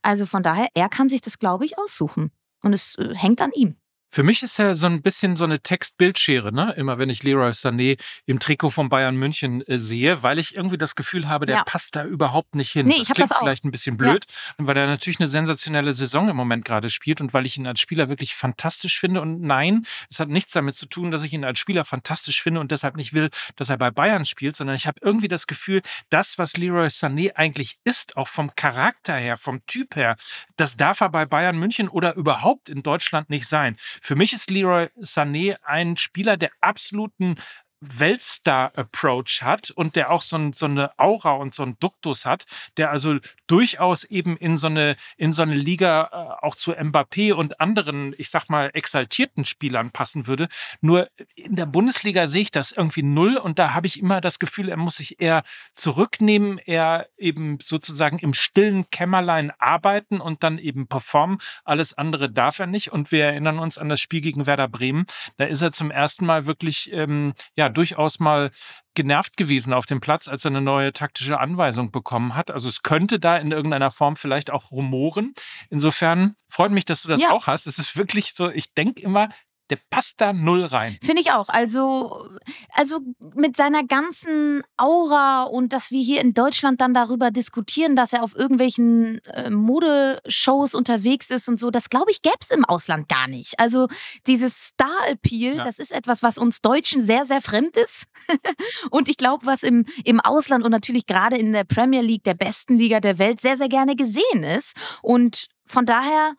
Also 0.00 0.24
von 0.24 0.42
daher, 0.42 0.68
er 0.74 0.88
kann 0.88 1.08
sich 1.08 1.20
das, 1.20 1.38
glaube 1.38 1.64
ich, 1.64 1.78
aussuchen. 1.78 2.30
Und 2.62 2.72
es 2.72 2.96
äh, 2.96 3.14
hängt 3.14 3.40
an 3.40 3.50
ihm. 3.52 3.76
Für 4.14 4.22
mich 4.22 4.42
ist 4.42 4.58
er 4.58 4.74
so 4.74 4.86
ein 4.86 5.00
bisschen 5.00 5.36
so 5.36 5.44
eine 5.44 5.60
Textbildschere, 5.60 6.52
ne? 6.52 6.74
Immer 6.76 6.98
wenn 6.98 7.08
ich 7.08 7.22
Leroy 7.22 7.52
Sané 7.52 7.98
im 8.26 8.38
Trikot 8.38 8.68
von 8.68 8.90
Bayern 8.90 9.16
München 9.16 9.66
äh, 9.66 9.78
sehe, 9.78 10.22
weil 10.22 10.38
ich 10.38 10.54
irgendwie 10.54 10.76
das 10.76 10.94
Gefühl 10.94 11.30
habe, 11.30 11.46
der 11.46 11.56
ja. 11.56 11.64
passt 11.64 11.96
da 11.96 12.04
überhaupt 12.04 12.54
nicht 12.54 12.70
hin. 12.70 12.86
Nee, 12.86 12.98
das 12.98 13.08
klingt 13.08 13.30
das 13.30 13.38
vielleicht 13.38 13.64
ein 13.64 13.70
bisschen 13.70 13.96
blöd, 13.96 14.26
ja. 14.58 14.66
weil 14.66 14.76
er 14.76 14.86
natürlich 14.86 15.18
eine 15.18 15.28
sensationelle 15.28 15.94
Saison 15.94 16.28
im 16.28 16.36
Moment 16.36 16.66
gerade 16.66 16.90
spielt 16.90 17.22
und 17.22 17.32
weil 17.32 17.46
ich 17.46 17.56
ihn 17.56 17.66
als 17.66 17.80
Spieler 17.80 18.10
wirklich 18.10 18.34
fantastisch 18.34 19.00
finde. 19.00 19.22
Und 19.22 19.40
nein, 19.40 19.86
es 20.10 20.20
hat 20.20 20.28
nichts 20.28 20.52
damit 20.52 20.76
zu 20.76 20.84
tun, 20.84 21.10
dass 21.10 21.22
ich 21.22 21.32
ihn 21.32 21.44
als 21.46 21.58
Spieler 21.58 21.86
fantastisch 21.86 22.42
finde 22.42 22.60
und 22.60 22.70
deshalb 22.70 22.96
nicht 22.96 23.14
will, 23.14 23.30
dass 23.56 23.70
er 23.70 23.78
bei 23.78 23.90
Bayern 23.90 24.26
spielt, 24.26 24.54
sondern 24.56 24.76
ich 24.76 24.86
habe 24.86 25.00
irgendwie 25.00 25.28
das 25.28 25.46
Gefühl, 25.46 25.80
das, 26.10 26.36
was 26.36 26.58
Leroy 26.58 26.88
Sané 26.88 27.32
eigentlich 27.34 27.78
ist, 27.84 28.14
auch 28.18 28.28
vom 28.28 28.54
Charakter 28.56 29.14
her, 29.14 29.38
vom 29.38 29.64
Typ 29.64 29.96
her, 29.96 30.16
das 30.56 30.76
darf 30.76 31.00
er 31.00 31.08
bei 31.08 31.24
Bayern 31.24 31.56
München 31.56 31.88
oder 31.88 32.14
überhaupt 32.14 32.68
in 32.68 32.82
Deutschland 32.82 33.30
nicht 33.30 33.48
sein. 33.48 33.78
Für 34.04 34.16
mich 34.16 34.32
ist 34.32 34.50
Leroy 34.50 34.88
Sané 34.98 35.56
ein 35.62 35.96
Spieler 35.96 36.36
der 36.36 36.50
absoluten 36.60 37.36
Weltstar-Approach 37.80 39.42
hat 39.42 39.70
und 39.70 39.94
der 39.94 40.10
auch 40.10 40.22
so, 40.22 40.36
ein, 40.36 40.52
so, 40.52 40.66
eine 40.66 40.98
Aura 40.98 41.32
und 41.32 41.54
so 41.54 41.62
einen 41.62 41.78
Duktus 41.78 42.26
hat, 42.26 42.46
der 42.76 42.90
also 42.90 43.18
durchaus 43.52 44.04
eben 44.04 44.38
in 44.38 44.56
so 44.56 44.68
eine, 44.68 44.96
in 45.18 45.34
so 45.34 45.42
eine 45.42 45.54
Liga 45.54 46.08
äh, 46.10 46.44
auch 46.46 46.54
zu 46.54 46.72
Mbappé 46.72 47.34
und 47.34 47.60
anderen, 47.60 48.14
ich 48.16 48.30
sag 48.30 48.48
mal, 48.48 48.70
exaltierten 48.72 49.44
Spielern 49.44 49.90
passen 49.90 50.26
würde. 50.26 50.48
Nur 50.80 51.10
in 51.34 51.56
der 51.56 51.66
Bundesliga 51.66 52.28
sehe 52.28 52.40
ich 52.40 52.50
das 52.50 52.72
irgendwie 52.72 53.02
null 53.02 53.36
und 53.36 53.58
da 53.58 53.74
habe 53.74 53.86
ich 53.86 54.00
immer 54.00 54.22
das 54.22 54.38
Gefühl, 54.38 54.70
er 54.70 54.78
muss 54.78 54.96
sich 54.96 55.20
eher 55.20 55.42
zurücknehmen, 55.74 56.58
er 56.64 57.08
eben 57.18 57.58
sozusagen 57.62 58.18
im 58.20 58.32
stillen 58.32 58.88
Kämmerlein 58.88 59.52
arbeiten 59.58 60.22
und 60.22 60.42
dann 60.42 60.56
eben 60.56 60.86
performen. 60.86 61.36
Alles 61.62 61.92
andere 61.92 62.30
darf 62.30 62.58
er 62.58 62.66
nicht. 62.66 62.90
Und 62.90 63.12
wir 63.12 63.26
erinnern 63.26 63.58
uns 63.58 63.76
an 63.76 63.90
das 63.90 64.00
Spiel 64.00 64.22
gegen 64.22 64.46
Werder 64.46 64.68
Bremen. 64.68 65.04
Da 65.36 65.44
ist 65.44 65.60
er 65.60 65.72
zum 65.72 65.90
ersten 65.90 66.24
Mal 66.24 66.46
wirklich, 66.46 66.90
ähm, 66.92 67.34
ja, 67.54 67.68
durchaus 67.68 68.18
mal 68.18 68.50
genervt 68.94 69.36
gewesen 69.36 69.72
auf 69.72 69.86
dem 69.86 70.00
Platz, 70.00 70.28
als 70.28 70.44
er 70.44 70.50
eine 70.50 70.60
neue 70.60 70.92
taktische 70.92 71.40
Anweisung 71.40 71.90
bekommen 71.90 72.34
hat. 72.34 72.50
Also 72.50 72.68
es 72.68 72.82
könnte 72.82 73.18
da 73.18 73.38
in 73.42 73.52
irgendeiner 73.52 73.90
Form 73.90 74.16
vielleicht 74.16 74.50
auch 74.50 74.70
rumoren. 74.70 75.34
Insofern 75.68 76.36
freut 76.48 76.70
mich, 76.70 76.84
dass 76.84 77.02
du 77.02 77.08
das 77.08 77.20
ja. 77.20 77.30
auch 77.30 77.46
hast. 77.46 77.66
Es 77.66 77.78
ist 77.78 77.96
wirklich 77.96 78.32
so, 78.32 78.50
ich 78.50 78.72
denke 78.74 79.02
immer, 79.02 79.28
der 79.72 79.78
passt 79.88 80.20
da 80.20 80.34
null 80.34 80.66
rein. 80.66 80.98
Finde 81.02 81.22
ich 81.22 81.32
auch. 81.32 81.48
Also, 81.48 82.28
also 82.74 83.00
mit 83.34 83.56
seiner 83.56 83.84
ganzen 83.84 84.62
Aura 84.76 85.44
und 85.44 85.72
dass 85.72 85.90
wir 85.90 86.02
hier 86.02 86.20
in 86.20 86.34
Deutschland 86.34 86.82
dann 86.82 86.92
darüber 86.92 87.30
diskutieren, 87.30 87.96
dass 87.96 88.12
er 88.12 88.22
auf 88.22 88.36
irgendwelchen 88.36 89.24
äh, 89.24 89.48
Modeshows 89.48 90.74
unterwegs 90.74 91.30
ist 91.30 91.48
und 91.48 91.58
so, 91.58 91.70
das 91.70 91.88
glaube 91.88 92.10
ich, 92.10 92.20
gäbe 92.20 92.36
es 92.40 92.50
im 92.50 92.66
Ausland 92.66 93.08
gar 93.08 93.28
nicht. 93.28 93.58
Also 93.58 93.88
dieses 94.26 94.66
Star-Appeal, 94.66 95.56
ja. 95.56 95.64
das 95.64 95.78
ist 95.78 95.92
etwas, 95.92 96.22
was 96.22 96.36
uns 96.36 96.60
Deutschen 96.60 97.00
sehr, 97.00 97.24
sehr 97.24 97.40
fremd 97.40 97.78
ist. 97.78 98.04
und 98.90 99.08
ich 99.08 99.16
glaube, 99.16 99.46
was 99.46 99.62
im, 99.62 99.86
im 100.04 100.20
Ausland 100.20 100.66
und 100.66 100.70
natürlich 100.70 101.06
gerade 101.06 101.38
in 101.38 101.54
der 101.54 101.64
Premier 101.64 102.02
League, 102.02 102.24
der 102.24 102.34
besten 102.34 102.76
Liga 102.76 103.00
der 103.00 103.18
Welt, 103.18 103.40
sehr, 103.40 103.56
sehr 103.56 103.70
gerne 103.70 103.96
gesehen 103.96 104.44
ist. 104.44 104.76
Und 105.00 105.48
von 105.64 105.86
daher, 105.86 106.34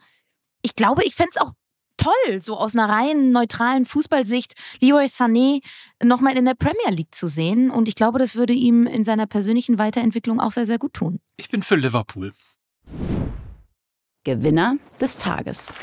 ich 0.62 0.76
glaube, 0.76 1.04
ich 1.04 1.16
fände 1.16 1.32
es 1.34 1.42
auch 1.42 1.54
toll, 2.04 2.42
so 2.42 2.58
aus 2.58 2.76
einer 2.76 2.90
rein 2.90 3.32
neutralen 3.32 3.86
Fußballsicht 3.86 4.54
Leroy 4.80 5.06
Sané 5.06 5.62
nochmal 6.02 6.38
in 6.38 6.46
der 6.46 6.56
Premier 6.56 6.90
League 6.90 7.14
zu 7.14 7.28
sehen. 7.28 7.72
Und 7.72 7.88
ich 7.88 7.96
glaube, 7.96 8.20
das 8.20 8.36
würde 8.36 8.54
ihm 8.54 8.88
in 8.88 9.04
seiner 9.04 9.28
persönlichen 9.28 9.78
Weiterentwicklung 9.78 10.40
auch 10.40 10.52
sehr, 10.52 10.66
sehr 10.66 10.80
gut 10.80 10.94
tun. 10.94 11.20
Ich 11.38 11.50
bin 11.50 11.62
für 11.62 11.76
Liverpool. 11.76 12.34
Gewinner 14.24 14.78
des 15.00 15.18
Tages. 15.18 15.74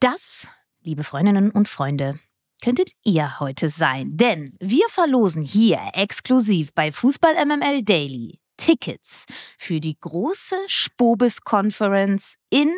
Das, 0.00 0.48
liebe 0.82 1.04
Freundinnen 1.04 1.50
und 1.50 1.68
Freunde, 1.68 2.18
könntet 2.62 2.92
ihr 3.04 3.38
heute 3.40 3.68
sein. 3.68 4.16
Denn 4.16 4.56
wir 4.60 4.86
verlosen 4.88 5.42
hier 5.42 5.78
exklusiv 5.94 6.72
bei 6.74 6.90
Fußball 6.92 7.34
MML 7.44 7.82
Daily 7.82 8.40
Tickets 8.60 9.24
für 9.56 9.80
die 9.80 9.98
große 9.98 10.54
Spobis 10.66 11.40
Conference 11.40 12.34
in 12.50 12.70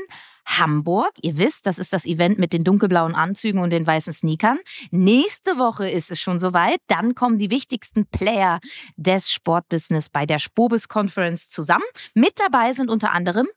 Hamburg. 0.47 1.11
Ihr 1.23 1.39
wisst, 1.39 1.67
das 1.67 1.79
ist 1.79 1.93
das 1.93 2.07
Event 2.07 2.39
mit 2.39 2.53
den 2.53 2.63
dunkelblauen 2.63 3.17
Anzügen 3.17 3.61
und 3.61 3.71
den 3.71 3.85
weißen 3.85 4.13
Sneakern. 4.13 4.59
Nächste 4.93 5.59
Woche 5.59 5.91
ist 5.91 6.13
es 6.13 6.21
schon 6.21 6.39
soweit. 6.39 6.79
Dann 6.87 7.17
kommen 7.17 7.37
die 7.37 7.51
wichtigsten 7.51 8.07
Player 8.07 8.61
des 8.97 9.33
Sportbusiness 9.33 10.09
bei 10.09 10.25
der 10.25 10.39
Spobis 10.39 10.87
Conference 10.87 11.49
zusammen. 11.49 11.85
Mit 12.15 12.39
dabei 12.39 12.73
sind 12.73 12.89
unter 12.89 13.11
anderem 13.11 13.49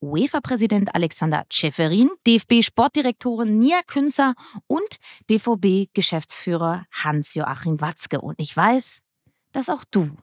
UEFA-Präsident 0.00 0.94
Alexander 0.94 1.44
Schäferin, 1.50 2.10
DFB-Sportdirektorin 2.26 3.58
Nia 3.58 3.80
Künzer 3.86 4.34
und 4.66 4.96
BVB-Geschäftsführer 5.26 6.86
Hans-Joachim 6.90 7.82
Watzke. 7.82 8.20
Und 8.20 8.36
ich 8.38 8.56
weiß, 8.56 9.00
dass 9.52 9.68
auch 9.68 9.84
du 9.90 10.16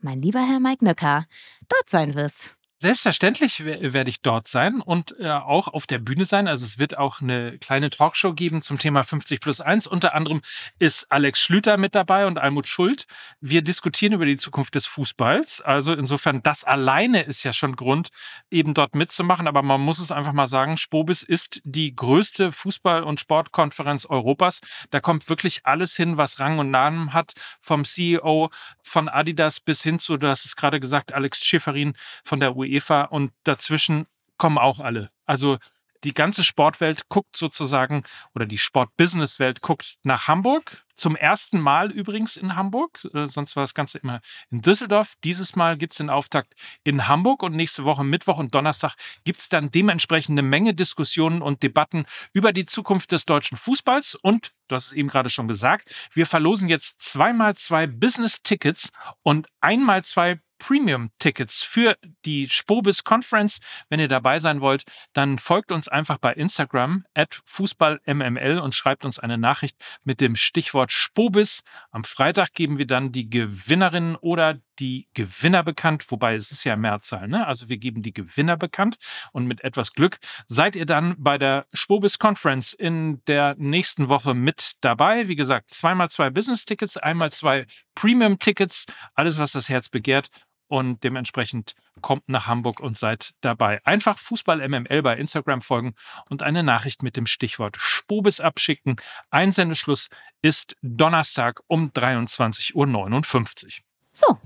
mein 0.00 0.20
lieber 0.20 0.40
Herr 0.40 0.60
Mike 0.60 0.84
Nöcker, 0.84 1.26
dort 1.68 1.90
sein 1.90 2.14
wirst. 2.14 2.57
Selbstverständlich 2.80 3.64
werde 3.64 4.08
ich 4.08 4.20
dort 4.20 4.46
sein 4.46 4.80
und 4.80 5.16
äh, 5.18 5.28
auch 5.30 5.66
auf 5.66 5.88
der 5.88 5.98
Bühne 5.98 6.24
sein. 6.24 6.46
Also 6.46 6.64
es 6.64 6.78
wird 6.78 6.96
auch 6.96 7.20
eine 7.20 7.58
kleine 7.58 7.90
Talkshow 7.90 8.34
geben 8.34 8.62
zum 8.62 8.78
Thema 8.78 9.02
50 9.02 9.40
plus 9.40 9.60
1. 9.60 9.88
Unter 9.88 10.14
anderem 10.14 10.42
ist 10.78 11.10
Alex 11.10 11.40
Schlüter 11.40 11.76
mit 11.76 11.96
dabei 11.96 12.28
und 12.28 12.38
Almut 12.38 12.68
Schuld. 12.68 13.06
Wir 13.40 13.62
diskutieren 13.62 14.12
über 14.12 14.26
die 14.26 14.36
Zukunft 14.36 14.76
des 14.76 14.86
Fußballs. 14.86 15.60
Also 15.60 15.92
insofern, 15.92 16.40
das 16.44 16.62
alleine 16.62 17.22
ist 17.22 17.42
ja 17.42 17.52
schon 17.52 17.74
Grund, 17.74 18.10
eben 18.48 18.74
dort 18.74 18.94
mitzumachen. 18.94 19.48
Aber 19.48 19.62
man 19.62 19.80
muss 19.80 19.98
es 19.98 20.12
einfach 20.12 20.32
mal 20.32 20.46
sagen, 20.46 20.76
Spobis 20.76 21.24
ist 21.24 21.60
die 21.64 21.96
größte 21.96 22.52
Fußball- 22.52 23.02
und 23.02 23.18
Sportkonferenz 23.18 24.06
Europas. 24.06 24.60
Da 24.90 25.00
kommt 25.00 25.28
wirklich 25.28 25.62
alles 25.66 25.96
hin, 25.96 26.16
was 26.16 26.38
Rang 26.38 26.60
und 26.60 26.70
Namen 26.70 27.12
hat. 27.12 27.32
Vom 27.58 27.84
CEO 27.84 28.50
von 28.82 29.08
Adidas 29.08 29.58
bis 29.58 29.82
hin 29.82 29.98
zu, 29.98 30.16
du 30.16 30.28
hast 30.28 30.44
es 30.44 30.54
gerade 30.54 30.78
gesagt, 30.78 31.12
Alex 31.12 31.44
Schifferin 31.44 31.94
von 32.22 32.38
der 32.38 32.56
UE 32.56 32.67
UEFA 32.68 33.02
und 33.04 33.32
dazwischen 33.44 34.06
kommen 34.36 34.58
auch 34.58 34.80
alle. 34.80 35.10
Also 35.26 35.58
Die 36.04 36.14
ganze 36.14 36.44
Sportwelt 36.44 37.08
guckt 37.08 37.36
sozusagen 37.36 38.04
oder 38.34 38.46
die 38.46 38.58
Sportbusinesswelt 38.58 39.62
guckt 39.62 39.96
nach 40.04 40.28
Hamburg. 40.28 40.84
Zum 40.94 41.16
ersten 41.16 41.60
Mal 41.60 41.90
übrigens 41.90 42.36
in 42.36 42.54
Hamburg. 42.54 43.04
Äh, 43.14 43.26
sonst 43.26 43.56
war 43.56 43.64
das 43.64 43.74
Ganze 43.74 43.98
immer 43.98 44.20
in 44.50 44.62
Düsseldorf. 44.62 45.14
Dieses 45.24 45.56
Mal 45.56 45.76
gibt 45.76 45.92
es 45.92 45.96
den 45.98 46.08
Auftakt 46.10 46.54
in 46.84 47.08
Hamburg 47.08 47.42
und 47.42 47.54
nächste 47.56 47.84
Woche 47.84 48.04
Mittwoch 48.04 48.38
und 48.38 48.54
Donnerstag 48.54 48.94
gibt 49.24 49.40
es 49.40 49.48
dann 49.48 49.72
dementsprechend 49.72 50.38
eine 50.38 50.46
Menge 50.46 50.72
Diskussionen 50.72 51.42
und 51.42 51.64
Debatten 51.64 52.04
über 52.32 52.52
die 52.52 52.66
Zukunft 52.66 53.10
des 53.10 53.24
deutschen 53.24 53.56
Fußballs. 53.58 54.14
Und 54.14 54.52
du 54.68 54.76
hast 54.76 54.86
es 54.86 54.92
eben 54.92 55.08
gerade 55.08 55.30
schon 55.30 55.48
gesagt, 55.48 55.92
wir 56.12 56.26
verlosen 56.26 56.68
jetzt 56.68 57.02
zweimal 57.02 57.56
zwei 57.56 57.88
Business-Tickets 57.88 58.90
und 59.24 59.48
einmal 59.60 60.04
zwei 60.04 60.40
Premium-Tickets 60.58 61.62
für 61.62 61.96
die 62.24 62.48
Spobis 62.48 63.04
Conference. 63.04 63.58
Wenn 63.88 64.00
ihr 64.00 64.08
dabei 64.08 64.38
sein 64.38 64.60
wollt, 64.60 64.84
dann 65.12 65.38
folgt 65.38 65.72
uns 65.72 65.88
einfach 65.88 66.18
bei 66.18 66.32
Instagram 66.32 67.04
at 67.14 67.40
FußballMML 67.44 68.58
und 68.58 68.74
schreibt 68.74 69.04
uns 69.04 69.18
eine 69.18 69.38
Nachricht 69.38 69.76
mit 70.04 70.20
dem 70.20 70.36
Stichwort 70.36 70.92
Spobis. 70.92 71.62
Am 71.90 72.04
Freitag 72.04 72.54
geben 72.54 72.78
wir 72.78 72.86
dann 72.86 73.12
die 73.12 73.30
Gewinnerin 73.30 74.16
oder 74.16 74.58
die 74.78 75.08
Gewinner 75.14 75.62
bekannt, 75.62 76.04
wobei 76.10 76.36
es 76.36 76.52
ist 76.52 76.64
ja 76.64 76.76
Mehrzahl, 76.76 77.28
ne? 77.28 77.46
Also 77.46 77.68
wir 77.68 77.78
geben 77.78 78.02
die 78.02 78.12
Gewinner 78.12 78.56
bekannt 78.56 78.96
und 79.32 79.46
mit 79.46 79.64
etwas 79.64 79.92
Glück 79.92 80.18
seid 80.46 80.76
ihr 80.76 80.86
dann 80.86 81.14
bei 81.18 81.38
der 81.38 81.66
Spobis 81.72 82.18
Conference 82.18 82.72
in 82.72 83.22
der 83.26 83.54
nächsten 83.58 84.08
Woche 84.08 84.34
mit 84.34 84.74
dabei. 84.80 85.28
Wie 85.28 85.36
gesagt, 85.36 85.70
zweimal 85.70 86.10
zwei 86.10 86.30
Business-Tickets, 86.30 86.96
einmal 86.96 87.32
zwei 87.32 87.66
Premium-Tickets, 87.94 88.86
alles 89.14 89.38
was 89.38 89.52
das 89.52 89.68
Herz 89.68 89.88
begehrt 89.88 90.28
und 90.68 91.02
dementsprechend 91.02 91.74
kommt 92.00 92.28
nach 92.28 92.46
Hamburg 92.46 92.80
und 92.80 92.96
seid 92.96 93.32
dabei. 93.40 93.80
Einfach 93.84 94.18
Fußball 94.18 94.66
MML 94.68 95.02
bei 95.02 95.16
Instagram 95.16 95.60
folgen 95.60 95.94
und 96.28 96.42
eine 96.42 96.62
Nachricht 96.62 97.02
mit 97.02 97.16
dem 97.16 97.26
Stichwort 97.26 97.76
Spobis 97.78 98.40
abschicken. 98.40 98.96
Einsendeschluss 99.30 100.08
ist 100.42 100.76
Donnerstag 100.82 101.60
um 101.66 101.90
23.59 101.90 102.74
Uhr. 102.74 103.84
So, 104.12 104.38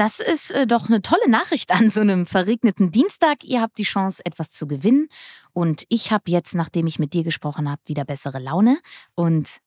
das 0.00 0.18
ist 0.18 0.50
äh, 0.50 0.66
doch 0.66 0.88
eine 0.88 1.02
tolle 1.02 1.28
Nachricht 1.28 1.70
an 1.72 1.90
so 1.90 2.00
einem 2.00 2.24
verregneten 2.24 2.90
Dienstag. 2.90 3.44
Ihr 3.44 3.60
habt 3.60 3.76
die 3.76 3.84
Chance, 3.84 4.24
etwas 4.24 4.48
zu 4.48 4.66
gewinnen. 4.66 5.08
Und 5.52 5.84
ich 5.90 6.10
habe 6.10 6.30
jetzt, 6.30 6.54
nachdem 6.54 6.86
ich 6.86 6.98
mit 6.98 7.12
dir 7.12 7.22
gesprochen 7.22 7.68
habe, 7.68 7.82
wieder 7.84 8.06
bessere 8.06 8.38
Laune. 8.38 8.78
Und 9.14 9.58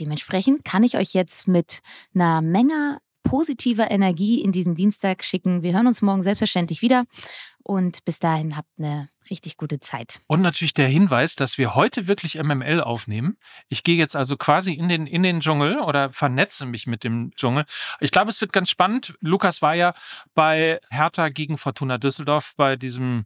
dementsprechend 0.00 0.64
kann 0.64 0.84
ich 0.84 0.96
euch 0.96 1.12
jetzt 1.12 1.48
mit 1.48 1.80
einer 2.14 2.40
Menge 2.40 2.98
positiver 3.24 3.90
Energie 3.90 4.40
in 4.40 4.52
diesen 4.52 4.76
Dienstag 4.76 5.24
schicken. 5.24 5.62
Wir 5.62 5.72
hören 5.72 5.88
uns 5.88 6.02
morgen 6.02 6.22
selbstverständlich 6.22 6.82
wieder 6.82 7.04
und 7.64 8.04
bis 8.04 8.20
dahin 8.20 8.56
habt 8.56 8.68
eine 8.78 9.08
richtig 9.30 9.56
gute 9.56 9.80
Zeit. 9.80 10.20
Und 10.26 10.42
natürlich 10.42 10.74
der 10.74 10.88
Hinweis, 10.88 11.36
dass 11.36 11.58
wir 11.58 11.74
heute 11.74 12.06
wirklich 12.06 12.42
MML 12.42 12.80
aufnehmen. 12.80 13.36
Ich 13.68 13.82
gehe 13.82 13.96
jetzt 13.96 14.16
also 14.16 14.36
quasi 14.36 14.72
in 14.72 14.88
den, 14.88 15.06
in 15.06 15.22
den 15.22 15.40
Dschungel 15.40 15.80
oder 15.80 16.12
vernetze 16.12 16.66
mich 16.66 16.86
mit 16.86 17.04
dem 17.04 17.32
Dschungel. 17.34 17.64
Ich 18.00 18.10
glaube, 18.10 18.30
es 18.30 18.40
wird 18.40 18.52
ganz 18.52 18.70
spannend. 18.70 19.14
Lukas 19.20 19.62
war 19.62 19.74
ja 19.74 19.94
bei 20.34 20.80
Hertha 20.90 21.28
gegen 21.28 21.58
Fortuna 21.58 21.98
Düsseldorf 21.98 22.54
bei 22.56 22.76
diesem 22.76 23.24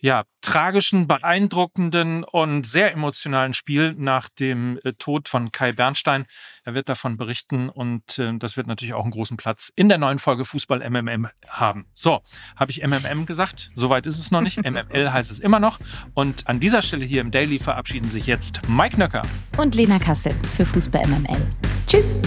ja, 0.00 0.24
tragischen, 0.40 1.06
beeindruckenden 1.06 2.24
und 2.24 2.66
sehr 2.66 2.92
emotionalen 2.92 3.52
Spiel 3.52 3.94
nach 3.96 4.30
dem 4.30 4.80
äh, 4.82 4.94
Tod 4.94 5.28
von 5.28 5.52
Kai 5.52 5.72
Bernstein. 5.72 6.26
Er 6.64 6.74
wird 6.74 6.88
davon 6.88 7.18
berichten 7.18 7.68
und 7.68 8.18
äh, 8.18 8.32
das 8.38 8.56
wird 8.56 8.66
natürlich 8.66 8.94
auch 8.94 9.02
einen 9.02 9.10
großen 9.10 9.36
Platz 9.36 9.70
in 9.76 9.90
der 9.90 9.98
neuen 9.98 10.18
Folge 10.18 10.46
Fußball 10.46 10.88
MMM 10.88 11.28
haben. 11.46 11.86
So, 11.92 12.22
habe 12.56 12.70
ich 12.70 12.82
MMM 12.82 13.26
gesagt? 13.26 13.70
Soweit 13.74 14.06
ist 14.06 14.18
es 14.18 14.30
noch 14.30 14.40
nicht. 14.40 14.56
MML 14.64 15.12
heißt 15.12 15.30
es 15.40 15.44
immer 15.44 15.60
noch. 15.60 15.78
Und 16.14 16.46
an 16.46 16.60
dieser 16.60 16.82
Stelle 16.82 17.04
hier 17.04 17.20
im 17.20 17.30
Daily 17.30 17.58
verabschieden 17.58 18.08
sich 18.08 18.26
jetzt 18.26 18.60
Mike 18.68 18.98
Nöcker 18.98 19.22
und 19.56 19.74
Lena 19.74 19.98
Kassel 19.98 20.34
für 20.56 20.66
Fußball 20.66 21.02
MML. 21.06 21.46
Tschüss. 21.86 22.18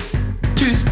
Tschüss. 0.56 0.84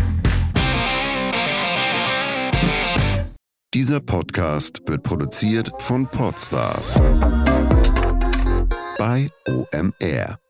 Dieser 3.73 4.01
Podcast 4.01 4.81
wird 4.85 5.03
produziert 5.03 5.71
von 5.79 6.05
Podstars 6.07 6.99
bei 8.97 9.29
OMR. 9.47 10.40